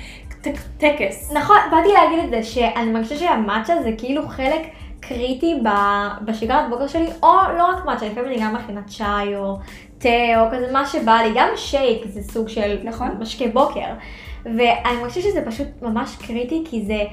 טקס. 0.77 1.31
נכון, 1.33 1.57
באתי 1.71 1.87
להגיד 1.93 2.19
את 2.23 2.29
זה, 2.29 2.43
שאני 2.43 2.91
מרגישה 2.91 3.15
שהמצ'ה 3.15 3.81
זה 3.83 3.91
כאילו 3.97 4.27
חלק 4.27 4.61
קריטי 4.99 5.55
בשגרת 6.25 6.69
בוקר 6.69 6.87
שלי, 6.87 7.07
או 7.23 7.33
לא 7.57 7.65
רק 7.65 7.85
מצ'ה, 7.85 8.05
לפעמים 8.05 8.25
אני 8.31 8.39
גם 8.39 8.53
מכינה 8.53 8.81
צ'אי 8.87 9.35
או 9.35 9.57
תה 9.97 10.09
או 10.41 10.45
כזה 10.51 10.71
מה 10.71 10.85
שבא 10.85 11.13
לי, 11.23 11.29
גם 11.35 11.47
שייק 11.55 12.03
זה 12.05 12.21
סוג 12.23 12.47
של 12.49 12.77
נכון. 12.83 13.09
משקה 13.19 13.45
בוקר. 13.53 13.87
ואני 14.45 14.97
מרגישה 15.01 15.21
שזה 15.21 15.45
פשוט 15.45 15.67
ממש 15.81 16.15
קריטי, 16.27 16.63
כי 16.69 16.85
זה 16.85 17.03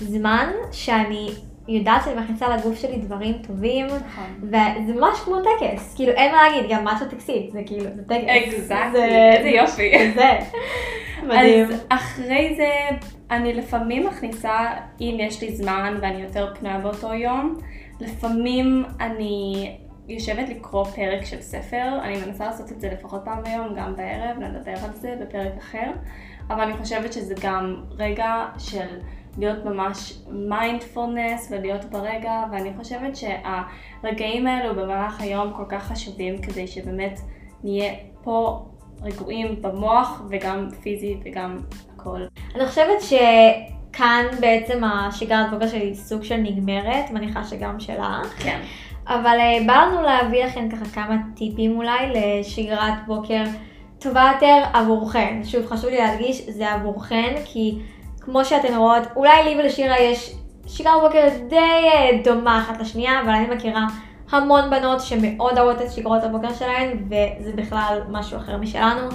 זמן 0.00 0.48
שאני 0.72 1.28
יודעת 1.68 2.02
שאני 2.04 2.20
מכניסה 2.20 2.56
לגוף 2.56 2.78
שלי 2.80 2.96
דברים 2.96 3.34
טובים, 3.46 3.86
נכון. 3.86 4.24
וזה 4.42 5.00
ממש 5.00 5.18
כמו 5.24 5.36
טקס, 5.40 5.94
כאילו 5.96 6.12
אין 6.12 6.32
מה 6.32 6.42
להגיד, 6.48 6.70
גם 6.70 6.84
מצ'ה 6.84 7.04
טקסית, 7.10 7.52
זה 7.52 7.60
כאילו, 7.66 7.84
זה 7.96 8.02
טקס. 8.08 8.24
exactly, 8.28 8.90
זה- 8.92 9.32
איזה 9.36 9.48
יופי. 9.48 10.12
זה. 10.14 10.30
מדהים. 11.28 11.64
אז 11.64 11.84
אחרי 11.88 12.54
זה, 12.56 12.68
אני 13.30 13.54
לפעמים 13.54 14.06
מכניסה, 14.06 14.58
אם 15.00 15.16
יש 15.20 15.42
לי 15.42 15.56
זמן 15.56 15.98
ואני 16.02 16.22
יותר 16.22 16.54
פנויה 16.58 16.78
באותו 16.78 17.14
יום, 17.14 17.58
לפעמים 18.00 18.84
אני 19.00 19.76
יושבת 20.08 20.48
לקרוא 20.48 20.84
פרק 20.84 21.24
של 21.24 21.40
ספר, 21.40 21.98
אני 22.02 22.16
מנסה 22.26 22.44
לעשות 22.46 22.72
את 22.72 22.80
זה 22.80 22.88
לפחות 22.92 23.20
פעם 23.24 23.42
ביום, 23.42 23.74
גם 23.76 23.96
בערב, 23.96 24.36
נדבר 24.38 24.70
על 24.84 24.92
זה 24.92 25.14
בפרק 25.20 25.52
אחר, 25.58 25.90
אבל 26.50 26.60
אני 26.60 26.76
חושבת 26.76 27.12
שזה 27.12 27.34
גם 27.42 27.74
רגע 27.98 28.46
של 28.58 28.86
להיות 29.38 29.64
ממש 29.64 30.18
מיינדפולנס 30.28 31.48
ולהיות 31.50 31.84
ברגע, 31.84 32.44
ואני 32.52 32.70
חושבת 32.76 33.16
שהרגעים 33.16 34.46
האלו 34.46 34.74
במהלך 34.74 35.20
היום 35.20 35.52
כל 35.56 35.64
כך 35.68 35.82
חשובים 35.82 36.42
כדי 36.42 36.66
שבאמת 36.66 37.20
נהיה 37.64 37.92
פה 38.22 38.66
רגועים 39.02 39.62
במוח 39.62 40.22
וגם 40.28 40.68
פיזית 40.82 41.18
וגם 41.24 41.58
הכל. 41.94 42.20
אני 42.54 42.66
חושבת 42.66 43.00
שכאן 43.00 44.24
בעצם 44.40 44.84
השגרת 44.84 45.50
בוקר 45.50 45.66
שלי 45.66 45.94
סוג 45.94 46.22
של 46.22 46.36
נגמרת, 46.36 47.10
מניחה 47.10 47.44
שגם 47.44 47.80
שלך. 47.80 48.42
כן. 48.42 48.60
אבל 49.06 49.36
אה, 49.40 49.58
בא 49.66 49.72
לנו 49.72 50.02
להביא 50.02 50.44
לכם 50.44 50.68
ככה 50.70 50.84
כמה 50.84 51.16
טיפים 51.36 51.76
אולי 51.76 52.12
לשגרת 52.14 52.94
בוקר 53.06 53.42
טובה 54.02 54.30
יותר 54.34 54.62
עבורכן. 54.72 55.40
שוב, 55.44 55.66
חשוב 55.66 55.90
לי 55.90 55.98
להדגיש, 55.98 56.42
זה 56.48 56.72
עבורכן, 56.72 57.34
כי 57.44 57.78
כמו 58.20 58.44
שאתן 58.44 58.74
רואות, 58.74 59.02
אולי 59.16 59.44
לי 59.44 59.60
ולשירה 59.60 59.98
יש 60.00 60.34
שגרת 60.66 61.00
בוקר 61.02 61.28
די 61.48 61.56
אה, 61.56 62.22
דומה 62.24 62.58
אחת 62.58 62.80
לשנייה, 62.80 63.20
אבל 63.20 63.30
אני 63.30 63.54
מכירה 63.54 63.86
המון 64.30 64.70
בנות 64.70 65.00
שמאוד 65.00 65.58
אוהבות 65.58 65.82
את 65.82 65.92
שגרות 65.92 66.24
הבוקר 66.24 66.52
שלהן, 66.52 67.04
וזה 67.06 67.52
בכלל 67.52 68.00
משהו 68.10 68.36
אחר 68.36 68.56
משלנו. 68.56 69.08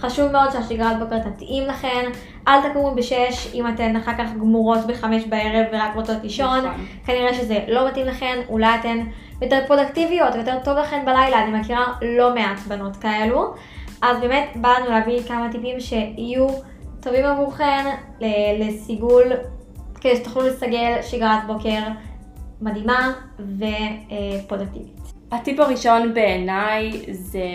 חשוב 0.00 0.32
מאוד 0.32 0.50
שהשגרת 0.52 0.98
בוקר 0.98 1.18
תתאים 1.18 1.66
לכן. 1.66 2.10
אל 2.48 2.70
תקומו 2.70 2.94
בשש 2.94 3.54
אם 3.54 3.68
אתן 3.68 3.96
אחר 3.96 4.12
כך 4.18 4.32
גמורות 4.32 4.86
בחמש 4.86 5.24
בערב 5.24 5.66
ורק 5.72 5.94
רוצות 5.94 6.16
לישון. 6.22 6.58
נכון. 6.58 6.86
כנראה 7.06 7.34
שזה 7.34 7.58
לא 7.68 7.88
מתאים 7.88 8.06
לכן, 8.06 8.40
אולי 8.48 8.74
אתן 8.80 8.98
יותר 9.42 9.60
פרודקטיביות 9.66 10.34
ויותר 10.34 10.58
טוב 10.64 10.78
לכן 10.78 11.02
בלילה, 11.06 11.44
אני 11.44 11.60
מכירה 11.60 11.84
לא 12.02 12.34
מעט 12.34 12.58
בנות 12.68 12.96
כאלו. 12.96 13.54
אז 14.04 14.20
באמת 14.20 14.48
בא 14.56 14.68
לנו 14.68 14.90
להביא 14.90 15.22
כמה 15.22 15.52
טיפים 15.52 15.80
שיהיו 15.80 16.46
טובים 17.00 17.24
עבורכן 17.24 17.94
ל- 18.20 18.62
לסיגול, 18.64 19.32
כדי 20.00 20.16
שתוכלו 20.16 20.42
לסגל 20.42 21.02
שגרת 21.02 21.46
בוקר 21.46 21.80
מדהימה 22.60 23.12
ופרודקטיבית. 23.38 25.00
הטיפ 25.32 25.60
הראשון 25.60 26.14
בעיניי 26.14 26.92
זה 27.12 27.48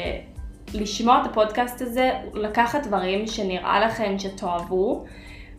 לשמוע 0.73 1.21
את 1.21 1.31
הפודקאסט 1.31 1.81
הזה, 1.81 2.12
לקחת 2.33 2.88
דברים 2.88 3.27
שנראה 3.27 3.79
לכם 3.79 4.19
שתאהבו, 4.19 5.05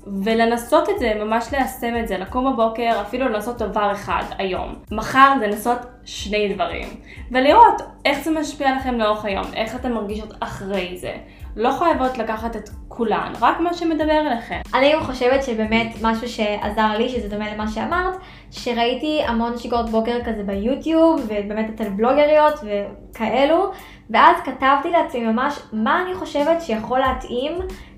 ולנסות 0.06 0.88
את 0.88 0.98
זה, 0.98 1.12
ממש 1.24 1.52
ליישם 1.52 1.96
את 2.00 2.08
זה, 2.08 2.18
לקום 2.18 2.52
בבוקר, 2.52 3.00
אפילו 3.00 3.28
לנסות 3.28 3.58
דבר 3.58 3.92
אחד 3.92 4.22
היום. 4.38 4.74
מחר 4.90 5.34
לנסות 5.42 5.78
שני 6.04 6.54
דברים, 6.54 6.88
ולראות 7.30 7.82
איך 8.04 8.24
זה 8.24 8.30
משפיע 8.30 8.76
לכם 8.76 8.98
לאורך 8.98 9.24
היום, 9.24 9.44
איך 9.54 9.74
אתן 9.74 9.92
מרגישות 9.92 10.34
אחרי 10.40 10.96
זה. 10.96 11.14
לא 11.56 11.70
חייבות 11.78 12.18
לקחת 12.18 12.56
את 12.56 12.68
כולן, 12.88 13.32
רק 13.40 13.60
מה 13.60 13.74
שמדבר 13.74 14.20
אליכם. 14.20 14.60
אני 14.74 14.92
גם 14.92 15.00
חושבת 15.00 15.44
שבאמת 15.44 15.86
משהו 16.02 16.28
שעזר 16.28 16.98
לי, 16.98 17.08
שזה 17.08 17.28
דומה 17.28 17.54
למה 17.54 17.68
שאמרת, 17.68 18.14
שראיתי 18.50 19.22
המון 19.26 19.58
שגרות 19.58 19.90
בוקר 19.90 20.18
כזה 20.24 20.42
ביוטיוב, 20.42 21.20
ובאמת 21.24 21.70
אצל 21.74 21.88
בלוגריות 21.88 22.54
וכאלו, 22.54 23.70
ואז 24.10 24.36
כתבתי 24.44 24.90
לעצמי 24.90 25.26
ממש 25.26 25.58
מה 25.72 26.02
אני 26.02 26.14
חושבת 26.14 26.62
שיכול 26.62 26.98
להתאים 26.98 27.52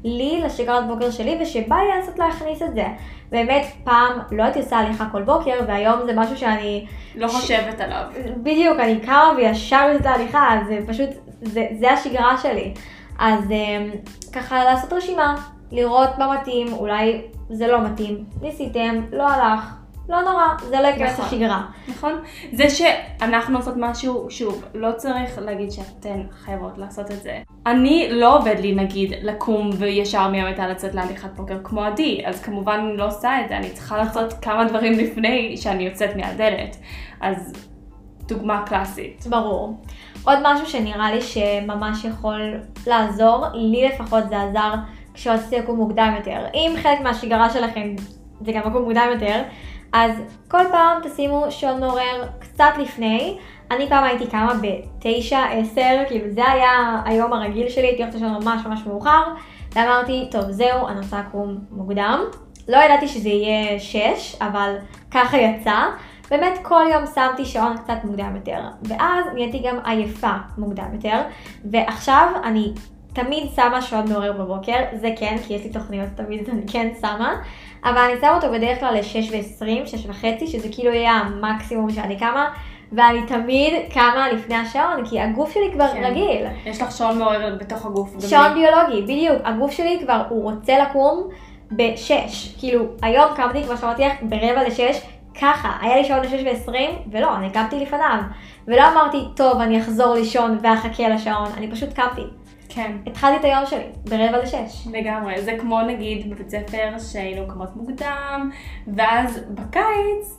לי 0.05 0.41
לשגרת 0.45 0.87
בוקר 0.87 1.11
שלי, 1.11 1.39
ושבא 1.41 1.77
לי 1.77 1.97
לנסות 1.97 2.19
להכניס 2.19 2.63
את 2.63 2.75
זה. 2.75 2.87
באמת, 3.31 3.67
פעם 3.85 4.19
לא 4.31 4.43
הייתי 4.43 4.59
עושה 4.59 4.77
הליכה 4.77 5.07
כל 5.13 5.23
בוקר, 5.23 5.61
והיום 5.67 6.01
זה 6.07 6.13
משהו 6.17 6.37
שאני... 6.37 6.87
לא 7.15 7.29
חושבת 7.29 7.81
עליו. 7.81 8.05
בדיוק, 8.37 8.81
אני 8.81 9.01
קמה 9.01 9.33
וישר 9.37 9.89
יוצאת 9.93 10.07
להליכה, 10.07 10.59
זה 10.69 10.79
פשוט, 10.87 11.09
זה, 11.43 11.67
זה 11.81 11.93
השגרה 11.93 12.39
שלי. 12.39 12.75
אז 13.19 13.51
אמ, 13.51 13.91
ככה 14.33 14.65
לעשות 14.65 14.93
רשימה, 14.93 15.35
לראות 15.73 16.19
מה 16.19 16.37
מתאים, 16.41 16.73
אולי 16.73 17.23
זה 17.51 17.67
לא 17.67 17.85
מתאים, 17.85 18.25
ניסיתם, 18.43 18.95
לא 19.13 19.29
הלך, 19.29 19.75
לא 20.09 20.23
נורא, 20.23 20.45
זה 20.69 20.81
לא 20.81 20.87
ייכנס 20.87 21.13
נכון. 21.13 21.25
לשגרה. 21.27 21.63
נכון? 21.89 22.13
זה 22.53 22.71
שאנחנו 22.71 23.57
עושות 23.59 23.75
משהו, 23.77 24.27
שוב, 24.31 24.65
לא 24.75 24.93
צריך 24.97 25.39
להגיד 25.39 25.71
שאתן 25.71 26.23
חייבות 26.31 26.79
לעשות 26.79 27.11
את 27.11 27.23
זה. 27.23 27.43
אני 27.67 28.09
לא 28.11 28.39
עובד 28.39 28.57
לי 28.59 28.75
נגיד 28.75 29.13
לקום 29.23 29.71
וישר 29.79 30.29
מהמיטה 30.29 30.69
לצאת 30.69 30.95
להליכת 30.95 31.31
בוקר 31.37 31.59
כמו 31.65 31.85
עדי, 31.85 32.23
אז 32.27 32.43
כמובן 32.43 32.81
אני 32.89 32.97
לא 32.97 33.07
עושה 33.07 33.41
את 33.41 33.49
זה, 33.49 33.57
אני 33.57 33.71
צריכה 33.71 33.97
לעשות 33.97 34.33
כמה 34.33 34.65
דברים 34.65 34.93
לפני 34.93 35.57
שאני 35.57 35.83
יוצאת 35.85 36.17
מהדלת. 36.17 36.77
אז 37.21 37.53
דוגמה 38.27 38.63
קלאסית. 38.67 39.27
ברור. 39.31 39.77
עוד 40.25 40.39
משהו 40.43 40.67
שנראה 40.67 41.15
לי 41.15 41.21
שממש 41.21 42.05
יכול 42.05 42.61
לעזור, 42.87 43.47
לי 43.55 43.89
לפחות 43.89 44.29
זה 44.29 44.43
עזר 44.43 44.75
כשרציתי 45.15 45.59
לקום 45.59 45.77
מוקדם 45.77 46.15
יותר. 46.19 46.45
אם 46.55 46.75
חלק 46.83 47.01
מהשגרה 47.01 47.51
שלכם 47.51 47.95
זה 48.41 48.53
גם 48.53 48.61
לקום 48.61 48.83
מוקדם 48.83 49.09
יותר, 49.13 49.43
אז 49.93 50.13
כל 50.49 50.63
פעם 50.71 51.03
תשימו 51.03 51.47
שעון 51.51 51.81
מעורר 51.81 52.27
קצת 52.39 52.73
לפני. 52.79 53.39
אני 53.71 53.89
פעם 53.89 54.05
הייתי 54.05 54.27
קמה 54.27 54.53
בתשע, 54.55 55.41
עשר, 55.45 56.03
כאילו 56.09 56.31
זה 56.31 56.51
היה 56.51 57.03
היום 57.05 57.33
הרגיל 57.33 57.69
שלי, 57.69 57.87
הייתי 57.87 58.03
הולכת 58.03 58.17
לשעון 58.17 58.45
ממש 58.45 58.67
ממש 58.67 58.87
מאוחר, 58.87 59.23
ואמרתי, 59.73 60.29
טוב 60.31 60.51
זהו, 60.51 60.89
אני 60.89 61.01
רוצה 61.01 61.21
לקום 61.29 61.59
מוקדם. 61.71 62.21
לא 62.69 62.77
ידעתי 62.77 63.09
שזה 63.09 63.29
יהיה 63.29 63.81
שש, 63.81 64.37
אבל 64.41 64.77
ככה 65.11 65.37
יצא. 65.37 65.85
באמת 66.31 66.59
כל 66.63 66.85
יום 66.93 67.05
שמתי 67.15 67.45
שעון 67.45 67.77
קצת 67.77 68.05
מוקדם 68.05 68.37
יותר, 68.37 68.61
ואז 68.83 69.25
נהייתי 69.35 69.63
גם 69.69 69.77
עייפה 69.85 70.33
מוקדם 70.59 70.89
יותר, 70.95 71.21
ועכשיו 71.65 72.27
אני 72.45 72.73
תמיד 73.13 73.51
שמה 73.57 73.83
שעון 73.83 74.09
מעורר 74.09 74.33
בבוקר, 74.33 74.77
זה 74.93 75.11
כן, 75.19 75.37
כי 75.47 75.55
יש 75.55 75.65
לי 75.65 75.71
תוכניות 75.71 76.09
תמיד 76.15 76.49
אני 76.49 76.63
כן 76.73 76.89
שמה, 77.01 77.35
אבל 77.85 77.99
אני 77.99 78.21
שמה 78.21 78.35
אותו 78.35 78.53
בדרך 78.53 78.81
כלל 78.81 78.95
ל-6 78.95 79.33
ו-20, 79.33 79.87
6 79.87 80.07
וחצי, 80.07 80.47
שזה 80.47 80.69
כאילו 80.73 80.93
יהיה 80.93 81.13
המקסימום 81.13 81.91
שאני 81.91 82.19
קמה, 82.19 82.49
ואני 82.93 83.27
תמיד 83.27 83.73
קמה 83.95 84.33
לפני 84.33 84.55
השעון, 84.55 85.07
כי 85.07 85.21
הגוף 85.21 85.55
שלי 85.55 85.71
כבר 85.73 85.89
כן. 85.93 86.05
רגיל. 86.05 86.47
יש 86.67 86.83
לך 86.83 86.93
שעון 86.93 87.19
מעורר 87.19 87.57
בתוך 87.61 87.87
הגוף. 87.87 88.15
שעון. 88.29 88.55
ביולוגי, 88.55 89.03
בדיוק. 89.03 89.37
הגוף 89.45 89.71
שלי 89.71 89.99
כבר, 90.05 90.23
הוא 90.29 90.53
רוצה 90.53 90.79
לקום 90.79 91.29
בשש. 91.73 92.55
כאילו, 92.59 92.85
היום 93.03 93.27
קמתי, 93.37 93.65
כמו 93.65 93.77
שאמרתי 93.77 94.03
לך, 94.03 94.13
ברבע 94.23 94.65
לשש, 94.67 95.01
ככה. 95.41 95.73
היה 95.81 95.97
לי 95.97 96.05
שעון 96.05 96.21
לשש 96.21 96.43
ועשרים, 96.45 96.91
ולא, 97.13 97.37
אני 97.37 97.51
קמתי 97.51 97.81
לפניו. 97.81 98.19
ולא 98.69 98.83
אמרתי, 98.93 99.19
טוב, 99.37 99.61
אני 99.61 99.81
אחזור 99.81 100.15
לישון 100.15 100.59
ואחכה 100.63 101.09
לשעון, 101.09 101.49
אני 101.57 101.71
פשוט 101.71 101.93
קמתי. 101.93 102.23
כן. 102.75 102.93
התחלתי 103.07 103.37
את 103.37 103.45
היום 103.45 103.67
שלי, 103.67 103.87
ברבע 104.09 104.43
לשש. 104.43 104.87
לגמרי, 104.93 105.43
זה 105.43 105.57
כמו 105.61 105.83
נגיד 105.83 106.31
בבית 106.31 106.51
ספר 106.51 106.99
שהיינו 107.13 107.49
קמות 107.49 107.77
מוקדם, 107.77 108.51
ואז 108.97 109.41
בקיץ 109.49 110.39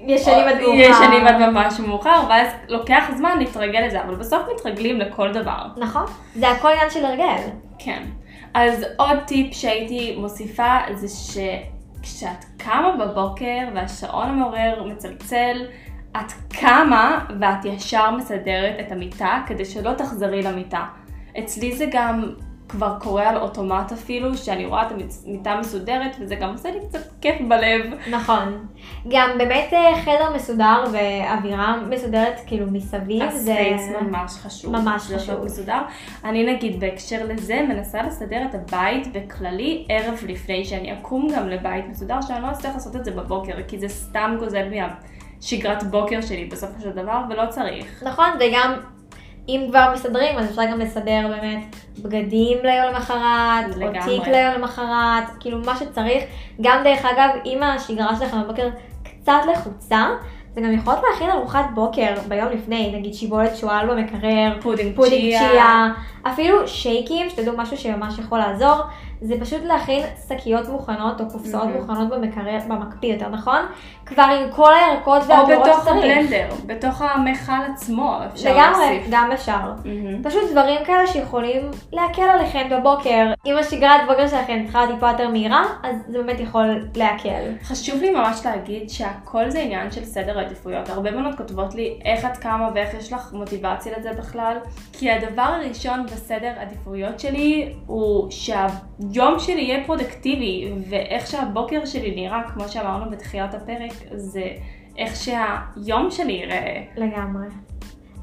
ישנים 0.00 0.48
עד 0.48 0.60
מאוחר. 0.60 0.76
ישנים 0.76 1.26
עד 1.26 1.36
ממש 1.36 1.80
מאוחר, 1.80 2.22
ואז 2.28 2.48
לוקח 2.68 3.10
זמן 3.16 3.38
להתרגל 3.38 3.80
לזה, 3.80 4.02
אבל 4.02 4.14
בסוף 4.14 4.42
מתרגלים 4.54 4.98
לכל 4.98 5.32
דבר. 5.32 5.62
נכון, 5.76 6.04
זה 6.34 6.48
הכל 6.48 6.68
עניין 6.68 6.90
של 6.90 7.04
הרגל. 7.04 7.42
כן. 7.78 8.02
אז 8.54 8.84
עוד 8.96 9.18
טיפ 9.26 9.54
שהייתי 9.54 10.16
מוסיפה 10.18 10.76
זה 10.94 11.08
שכשאת 11.08 12.44
קמה 12.56 12.96
בבוקר 13.00 13.68
והשעון 13.74 14.28
המעורר 14.28 14.82
מצלצל, 14.84 15.66
את 16.16 16.32
קמה 16.60 17.24
ואת 17.40 17.64
ישר 17.64 18.10
מסדרת 18.10 18.74
את 18.80 18.92
המיטה 18.92 19.42
כדי 19.46 19.64
שלא 19.64 19.92
תחזרי 19.92 20.42
למיטה. 20.42 20.84
אצלי 21.38 21.76
זה 21.76 21.86
גם 21.92 22.32
כבר 22.68 22.96
קורה 23.00 23.28
על 23.28 23.36
אוטומט 23.36 23.92
אפילו, 23.92 24.36
שאני 24.36 24.66
רואה 24.66 24.86
את 24.86 24.92
המיטה 24.92 25.56
מסודרת 25.60 26.16
וזה 26.20 26.34
גם 26.34 26.52
עושה 26.52 26.70
לי 26.70 26.78
קצת 26.88 27.00
כיף 27.20 27.40
בלב. 27.48 27.82
נכון. 28.10 28.66
גם 29.08 29.30
באמת 29.38 29.72
אה, 29.72 30.02
חדר 30.02 30.34
מסודר 30.34 30.84
ואווירה 30.92 31.76
מסודרת 31.90 32.40
כאילו 32.46 32.66
מסביב, 32.72 33.30
זה... 33.30 33.52
הספייס 33.52 33.88
ממש 34.00 34.32
חשוב. 34.32 34.72
ממש 34.76 35.02
חשוב. 35.02 35.44
מסודר. 35.44 35.80
אני 36.24 36.54
נגיד 36.54 36.80
בהקשר 36.80 37.24
לזה 37.28 37.64
מנסה 37.68 38.02
לסדר 38.02 38.42
את 38.50 38.54
הבית 38.54 39.12
בכללי 39.12 39.86
ערב 39.88 40.24
לפני 40.28 40.64
שאני 40.64 40.92
אקום 40.92 41.28
גם 41.36 41.48
לבית 41.48 41.84
מסודר, 41.88 42.22
שאני 42.22 42.42
לא 42.42 42.50
אצטרך 42.50 42.74
לעשות 42.74 42.96
את 42.96 43.04
זה 43.04 43.10
בבוקר, 43.10 43.62
כי 43.68 43.78
זה 43.78 43.88
סתם 43.88 44.36
גוזל 44.38 44.68
מהשגרת 44.70 45.82
בוקר 45.82 46.20
שלי 46.20 46.44
בסופו 46.44 46.80
של 46.82 46.90
דבר, 46.90 47.20
ולא 47.30 47.46
צריך. 47.50 48.02
נכון, 48.02 48.28
וגם 48.40 48.74
אם 49.48 49.66
כבר 49.68 49.90
מסדרים, 49.94 50.38
אז 50.38 50.50
אפשר 50.50 50.62
גם 50.72 50.80
לסדר 50.80 51.28
באמת 51.28 51.76
בגדים 51.98 52.58
ליום 52.62 52.86
למחרת, 52.94 53.66
או. 53.82 54.04
תיק 54.04 54.28
ליום 54.28 54.54
למחרת, 54.54 55.24
כאילו 55.40 55.58
מה 55.58 55.76
שצריך. 55.76 56.24
גם 56.60 56.80
דרך 56.84 57.04
אגב, 57.04 57.30
אם 57.46 57.62
השגרה 57.62 58.16
שלכם 58.16 58.42
בבוקר 58.42 58.68
קצת 59.02 59.40
לחוצה, 59.52 60.06
זה 60.54 60.60
גם 60.60 60.72
יכולות 60.72 60.98
להכין 61.10 61.30
ארוחת 61.30 61.64
בוקר 61.74 62.14
ביום 62.28 62.48
לפני, 62.48 62.92
נגיד 62.96 63.14
שיבולת 63.14 63.56
שועל 63.56 63.90
במקרר, 63.90 64.58
פודינג 64.62 64.96
פודינג. 64.96 65.38
צ'יה, 65.38 65.88
אפילו 66.22 66.68
שייקים, 66.68 67.30
שתדעו 67.30 67.56
משהו 67.56 67.76
שממש 67.76 68.18
יכול 68.18 68.38
לעזור, 68.38 68.76
זה 69.20 69.34
פשוט 69.40 69.64
להכין 69.64 70.04
שקיות 70.28 70.68
מוכנות 70.68 71.20
או 71.20 71.28
קופסאות 71.30 71.64
מהמם. 71.64 71.76
מוכנות 71.76 72.08
במקרר, 72.08 72.58
במקפיא 72.68 73.12
יותר 73.12 73.28
נכון? 73.28 73.60
כבר 74.06 74.22
עם 74.22 74.50
כל 74.52 74.72
הירקות 74.74 75.22
או 75.22 75.28
והפירות 75.28 75.66
בתוך 75.66 75.80
שצריך. 75.80 75.96
הבלנדר, 75.96 76.48
בתוך 76.66 77.02
המכל 77.02 77.72
עצמו 77.72 78.18
אפשר 78.32 78.50
לגמרי, 78.50 78.90
להוסיף. 78.90 79.06
גם 79.10 79.32
אפשר. 79.32 79.72
מהמם. 79.84 80.22
פשוט 80.22 80.42
דברים 80.50 80.84
כאלה 80.84 81.06
שיכולים 81.06 81.70
להקל 81.92 82.22
עליכם 82.22 82.68
בבוקר. 82.70 83.32
אם 83.46 83.56
השגרת 83.58 84.00
בוקר 84.08 84.28
שלכם 84.28 84.62
צריכה 84.64 84.86
טיפה 84.94 85.10
יותר 85.10 85.28
מהירה, 85.28 85.62
אז 85.82 85.96
זה 86.08 86.18
באמת 86.18 86.40
יכול 86.40 86.88
להקל. 86.96 87.42
חשוב 87.62 88.00
לי 88.00 88.10
ממש 88.10 88.40
להגיד 88.44 88.90
שהכל 88.90 89.50
זה 89.50 89.58
עניין 89.58 89.90
של 89.90 90.04
סדר 90.04 90.38
עדיפויות. 90.38 90.88
הרבה 90.88 91.10
בנות 91.10 91.34
כותבות 91.36 91.74
לי 91.74 91.98
איך 92.04 92.24
את 92.24 92.36
קמה 92.36 92.68
ואיך 92.74 92.94
יש 92.94 93.12
לך 93.12 93.32
מוטיבציה 93.32 93.98
לזה 93.98 94.12
בכלל. 94.12 94.56
כי 94.92 95.10
הדבר 95.10 95.42
הראשון 95.42 96.06
בסדר 96.06 96.52
עדיפויות 96.60 97.20
שלי 97.20 97.74
הוא 97.86 98.30
שהיום 99.12 99.38
שלי 99.38 99.60
יהיה 99.60 99.84
פרודקטיבי, 99.86 100.72
ואיך 100.88 101.26
שהבוקר 101.26 101.84
שלי 101.84 102.14
נראה, 102.14 102.42
כמו 102.54 102.68
שאמרנו 102.68 103.10
בתחילת 103.10 103.54
הפרק, 103.54 103.92
זה 104.14 104.44
איך 104.98 105.16
שהיום 105.16 106.10
שלי 106.10 106.32
ייראה. 106.32 106.82
לגמרי. 106.96 107.46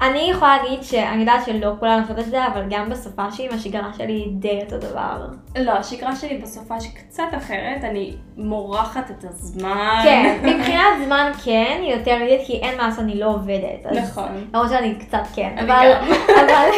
אני 0.02 0.18
יכולה 0.30 0.56
להגיד 0.62 0.82
שאני 0.82 1.20
יודעת 1.20 1.46
שלא 1.46 1.72
כולם 1.80 2.00
עושות 2.02 2.18
את 2.18 2.24
זה, 2.24 2.46
אבל 2.46 2.62
גם 2.70 2.90
בסופאשים 2.90 3.50
השגרה 3.54 3.88
שלי 3.98 4.12
היא 4.12 4.32
די 4.32 4.60
אותו 4.64 4.78
דבר. 4.78 5.26
לא, 5.58 5.72
השגרה 5.72 6.16
שלי 6.16 6.38
בסופש 6.38 6.86
קצת 6.86 7.24
אחרת, 7.36 7.84
אני 7.84 8.16
מורחת 8.36 9.10
את 9.10 9.24
הזמן. 9.24 10.00
כן, 10.04 10.38
מבחינת 10.42 11.04
זמן 11.04 11.30
כן, 11.44 11.78
היא 11.82 11.94
יותר 11.94 12.16
אידית, 12.20 12.46
כי 12.46 12.52
אין 12.52 12.76
מה 12.78 12.86
לעשות, 12.86 13.00
אני 13.04 13.20
לא 13.20 13.26
עובדת. 13.26 13.86
אז- 13.86 13.96
נכון. 13.98 14.48
למרות 14.54 14.70
שאני 14.70 14.94
קצת 14.94 15.22
כן, 15.34 15.54
אני 15.58 15.62
אבל, 15.72 15.92
גם. 15.94 16.06
אבל, 16.40 16.68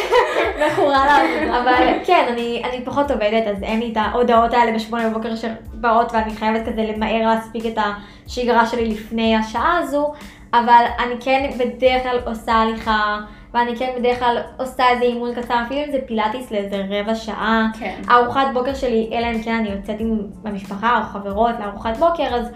מכורה 0.72 1.07
לעבודה, 1.07 1.61
אבל 1.62 1.98
כן, 2.04 2.26
אני, 2.33 2.62
אני 2.64 2.85
פחות 2.85 3.11
עובדת, 3.11 3.46
אז 3.46 3.62
אין 3.62 3.81
לי 3.81 3.92
את 3.92 3.96
ההודעות 3.96 4.52
האלה 4.54 4.72
בשמונה 4.72 5.11
בבוקר 5.11 5.37
שבאות 5.37 6.12
ואני 6.12 6.37
חייבת 6.37 6.68
כזה 6.68 6.83
למהר 6.94 7.26
להספיק 7.26 7.66
את 7.66 7.78
השגרה 8.26 8.66
שלי 8.66 8.88
לפני 8.88 9.37
השעה 9.37 9.78
הזו, 9.78 10.12
אבל 10.54 10.84
אני 10.98 11.14
כן 11.20 11.50
בדרך 11.58 12.02
כלל 12.02 12.18
עושה 12.26 12.52
הליכה, 12.52 13.20
ואני 13.54 13.76
כן 13.76 13.90
בדרך 13.98 14.18
כלל 14.18 14.38
עושה 14.58 14.88
איזה 14.88 15.04
אימון 15.04 15.34
קצר, 15.34 15.62
אפילו 15.66 15.80
אם 15.80 15.92
זה 15.92 15.98
פילאטיס 16.06 16.50
לאיזה 16.50 16.84
רבע 16.90 17.14
שעה. 17.14 17.66
כן. 17.78 18.00
ארוחת 18.11 18.46
בוקר 18.52 18.74
שלי, 18.74 19.11
אלא 19.12 19.26
אם 19.26 19.42
כן 19.42 19.54
אני 19.54 19.68
יוצאת 19.68 19.96
עם 19.98 20.18
המשפחה 20.44 20.98
או 20.98 21.02
חברות 21.02 21.54
לארוחת 21.61 21.96
בוקר, 21.96 22.34
אז 22.34 22.46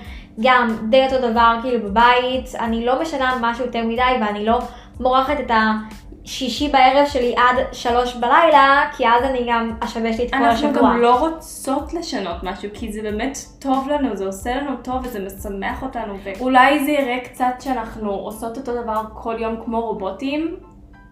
גם 0.40 0.68
די 0.90 1.04
אותו 1.04 1.30
דבר 1.30 1.56
כאילו 1.62 1.90
בבית, 1.90 2.54
אני 2.60 2.86
לא 2.86 3.02
משנה 3.02 3.34
משהו 3.40 3.64
יותר 3.64 3.84
מדי 3.84 4.02
ואני 4.20 4.46
לא 4.46 4.58
מורחת 5.00 5.40
את 5.40 5.50
השישי 6.24 6.68
בערב 6.68 7.06
שלי 7.06 7.34
עד 7.36 7.56
שלוש 7.72 8.14
בלילה, 8.14 8.90
כי 8.96 9.08
אז 9.08 9.24
אני 9.24 9.46
גם 9.48 9.76
אשבש 9.80 10.18
לי 10.18 10.26
את 10.26 10.30
כל 10.30 10.36
אנחנו 10.36 10.68
השבוע. 10.68 10.82
גם 10.82 11.00
לא 11.00 11.20
רוצות 11.20 11.94
לשנות 11.94 12.36
משהו, 12.42 12.68
כי 12.74 12.92
זה 12.92 13.02
באמת 13.02 13.38
טוב 13.58 13.88
לנו, 13.88 14.16
זה 14.16 14.26
עושה 14.26 14.54
לנו 14.54 14.76
טוב 14.82 14.96
וזה 15.04 15.26
משמח 15.26 15.82
אותנו, 15.82 16.14
ואולי 16.24 16.84
זה 16.84 16.90
יראה 16.90 17.18
קצת 17.24 17.54
שאנחנו 17.60 18.10
עושות 18.10 18.58
אותו 18.58 18.82
דבר 18.82 19.02
כל 19.14 19.36
יום 19.38 19.56
כמו 19.64 19.80
רובוטים, 19.80 20.56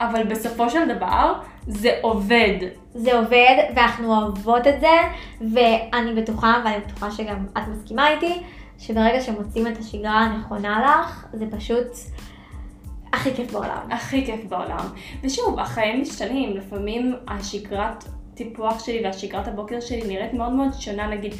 אבל 0.00 0.24
בסופו 0.24 0.70
של 0.70 0.96
דבר 0.96 1.32
זה 1.66 1.90
עובד. 2.02 2.54
זה 2.94 3.18
עובד 3.18 3.56
ואנחנו 3.76 4.16
אוהבות 4.16 4.66
את 4.66 4.80
זה, 4.80 4.96
ואני 5.40 6.14
בטוחה, 6.22 6.62
ואני 6.64 6.78
בטוחה 6.86 7.10
שגם 7.10 7.46
את 7.52 7.62
מסכימה 7.68 8.10
איתי, 8.10 8.42
שברגע 8.78 9.20
שמוצאים 9.20 9.66
את 9.66 9.78
השגרה 9.78 10.20
הנכונה 10.20 10.82
לך, 10.84 11.26
זה 11.32 11.44
פשוט 11.50 11.86
הכי 13.12 13.34
כיף 13.34 13.52
בעולם. 13.52 13.90
הכי 13.90 14.26
כיף 14.26 14.44
בעולם. 14.44 14.86
ושוב, 15.22 15.58
החיים 15.58 16.02
משתנים, 16.02 16.56
לפעמים 16.56 17.14
השגרת 17.28 18.04
טיפוח 18.34 18.84
שלי 18.84 19.00
והשגרת 19.04 19.48
הבוקר 19.48 19.80
שלי 19.80 20.02
נראית 20.08 20.34
מאוד 20.34 20.52
מאוד 20.52 20.72
שונה, 20.78 21.06
נגיד 21.06 21.34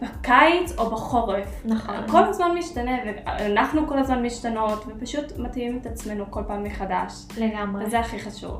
בקיץ 0.00 0.72
או 0.78 0.90
בחורף. 0.90 1.62
נכון. 1.64 1.96
כל 2.08 2.24
הזמן 2.24 2.50
משתנה, 2.58 2.92
ואנחנו 3.04 3.86
כל 3.86 3.98
הזמן 3.98 4.22
משתנות, 4.22 4.84
ופשוט 4.86 5.38
מתאימים 5.38 5.78
את 5.78 5.86
עצמנו 5.86 6.24
כל 6.30 6.42
פעם 6.46 6.64
מחדש. 6.64 7.12
לגמרי. 7.38 7.84
וזה 7.84 8.00
הכי 8.00 8.18
חשוב. 8.18 8.58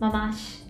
ממש. 0.00 0.62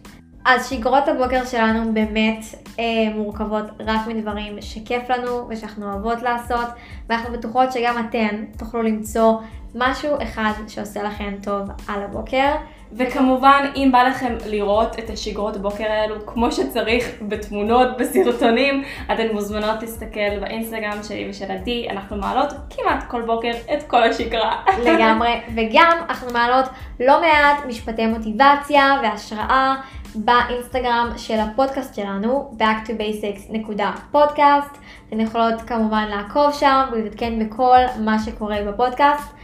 אז 0.44 0.70
שגרות 0.70 1.09
הבוקר 1.09 1.44
שלנו 1.44 1.94
באמת 1.94 2.44
אה, 2.79 2.85
מורכבות 3.14 3.64
רק 3.81 4.07
מדברים 4.07 4.61
שכיף 4.61 5.11
לנו 5.11 5.46
ושאנחנו 5.48 5.92
אוהבות 5.92 6.22
לעשות, 6.22 6.68
ואנחנו 7.09 7.33
בטוחות 7.33 7.72
שגם 7.72 8.07
אתן 8.09 8.44
תוכלו 8.59 8.83
למצוא 8.83 9.38
משהו 9.74 10.16
אחד 10.22 10.52
שעושה 10.68 11.02
לכם 11.02 11.35
טוב 11.42 11.68
על 11.88 12.02
הבוקר. 12.02 12.54
וכמובן, 12.92 13.70
אם 13.76 13.88
בא 13.92 14.02
לכם 14.02 14.35
לראות 14.46 14.98
את 14.98 15.11
השגרות 15.11 15.56
בוקר 15.56 15.85
האלו 15.85 16.26
כמו 16.26 16.52
שצריך, 16.52 17.11
בתמונות, 17.28 17.88
בסרטונים, 17.98 18.85
אתן 19.12 19.26
מוזמנות 19.33 19.83
להסתכל 19.83 20.38
באינסטגרם 20.40 21.02
שלי 21.02 21.26
ושל 21.30 21.52
עדי, 21.52 21.87
אנחנו 21.90 22.16
מעלות 22.16 22.52
כמעט 22.70 23.04
כל 23.09 23.22
בוקר 23.22 23.50
את 23.72 23.83
כל 23.83 24.02
השגרה. 24.02 24.62
לגמרי, 24.85 25.40
וגם 25.56 25.98
אנחנו 26.09 26.33
מעלות 26.33 26.64
לא 27.00 27.20
מעט 27.20 27.66
משפטי 27.66 28.06
מוטיבציה 28.06 29.00
והשראה 29.02 29.74
באינסטגרם 30.14 31.12
של 31.16 31.38
הפודקאסט 31.38 31.94
שלנו, 31.94 32.54
backtoBasics.podcast. 32.59 34.76
אתן 35.09 35.20
יכולות 35.20 35.62
כמובן 35.62 36.09
לעקוב 36.09 36.52
שם 36.52 36.83
ולהתעדכן 36.92 37.46
בכל 37.46 37.78
מה 38.00 38.18
שקורה 38.18 38.56
בפודקאסט. 38.66 39.39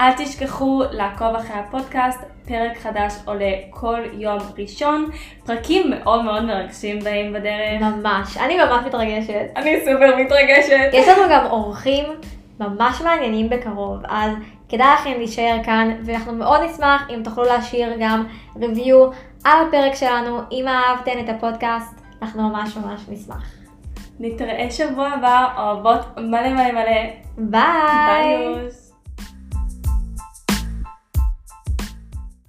אל 0.00 0.12
תשכחו 0.12 0.82
לעקוב 0.90 1.34
אחרי 1.34 1.56
הפודקאסט, 1.56 2.20
פרק 2.48 2.78
חדש 2.78 3.14
עולה 3.24 3.52
כל 3.70 4.00
יום 4.12 4.38
ראשון, 4.58 5.10
פרקים 5.46 5.90
מאוד 5.90 6.24
מאוד 6.24 6.44
מרגשים 6.44 6.98
באים 7.00 7.32
בדרך. 7.32 7.80
ממש, 7.80 8.36
אני 8.36 8.56
ממש 8.56 8.86
מתרגשת. 8.86 9.46
אני 9.56 9.80
סופר 9.80 10.16
מתרגשת. 10.16 10.90
יש 10.92 11.08
לנו 11.08 11.22
גם 11.30 11.46
אורחים 11.46 12.04
ממש 12.60 13.00
מעניינים 13.00 13.48
בקרוב, 13.48 13.98
אז 14.08 14.32
כדאי 14.68 14.94
לכם 14.94 15.12
להישאר 15.16 15.56
כאן, 15.64 15.96
ואנחנו 16.04 16.32
מאוד 16.32 16.60
נשמח 16.60 17.10
אם 17.10 17.20
תוכלו 17.24 17.44
להשאיר 17.44 17.96
גם 18.00 18.26
ריוויו 18.56 19.10
על 19.44 19.66
הפרק 19.68 19.94
שלנו, 19.94 20.40
אם 20.52 20.64
אהבתן 20.68 21.18
את 21.24 21.28
הפודקאסט, 21.28 22.00
אנחנו 22.22 22.48
ממש 22.48 22.76
ממש 22.76 23.00
נשמח. 23.08 23.44
נתראה 24.20 24.70
שבוע 24.70 25.08
הבא, 25.08 25.46
אוהבות 25.56 26.00
מלא 26.16 26.48
מלא 26.48 26.72
מלא. 26.72 27.00
ביי! 27.38 27.60
ביי. 28.06 28.89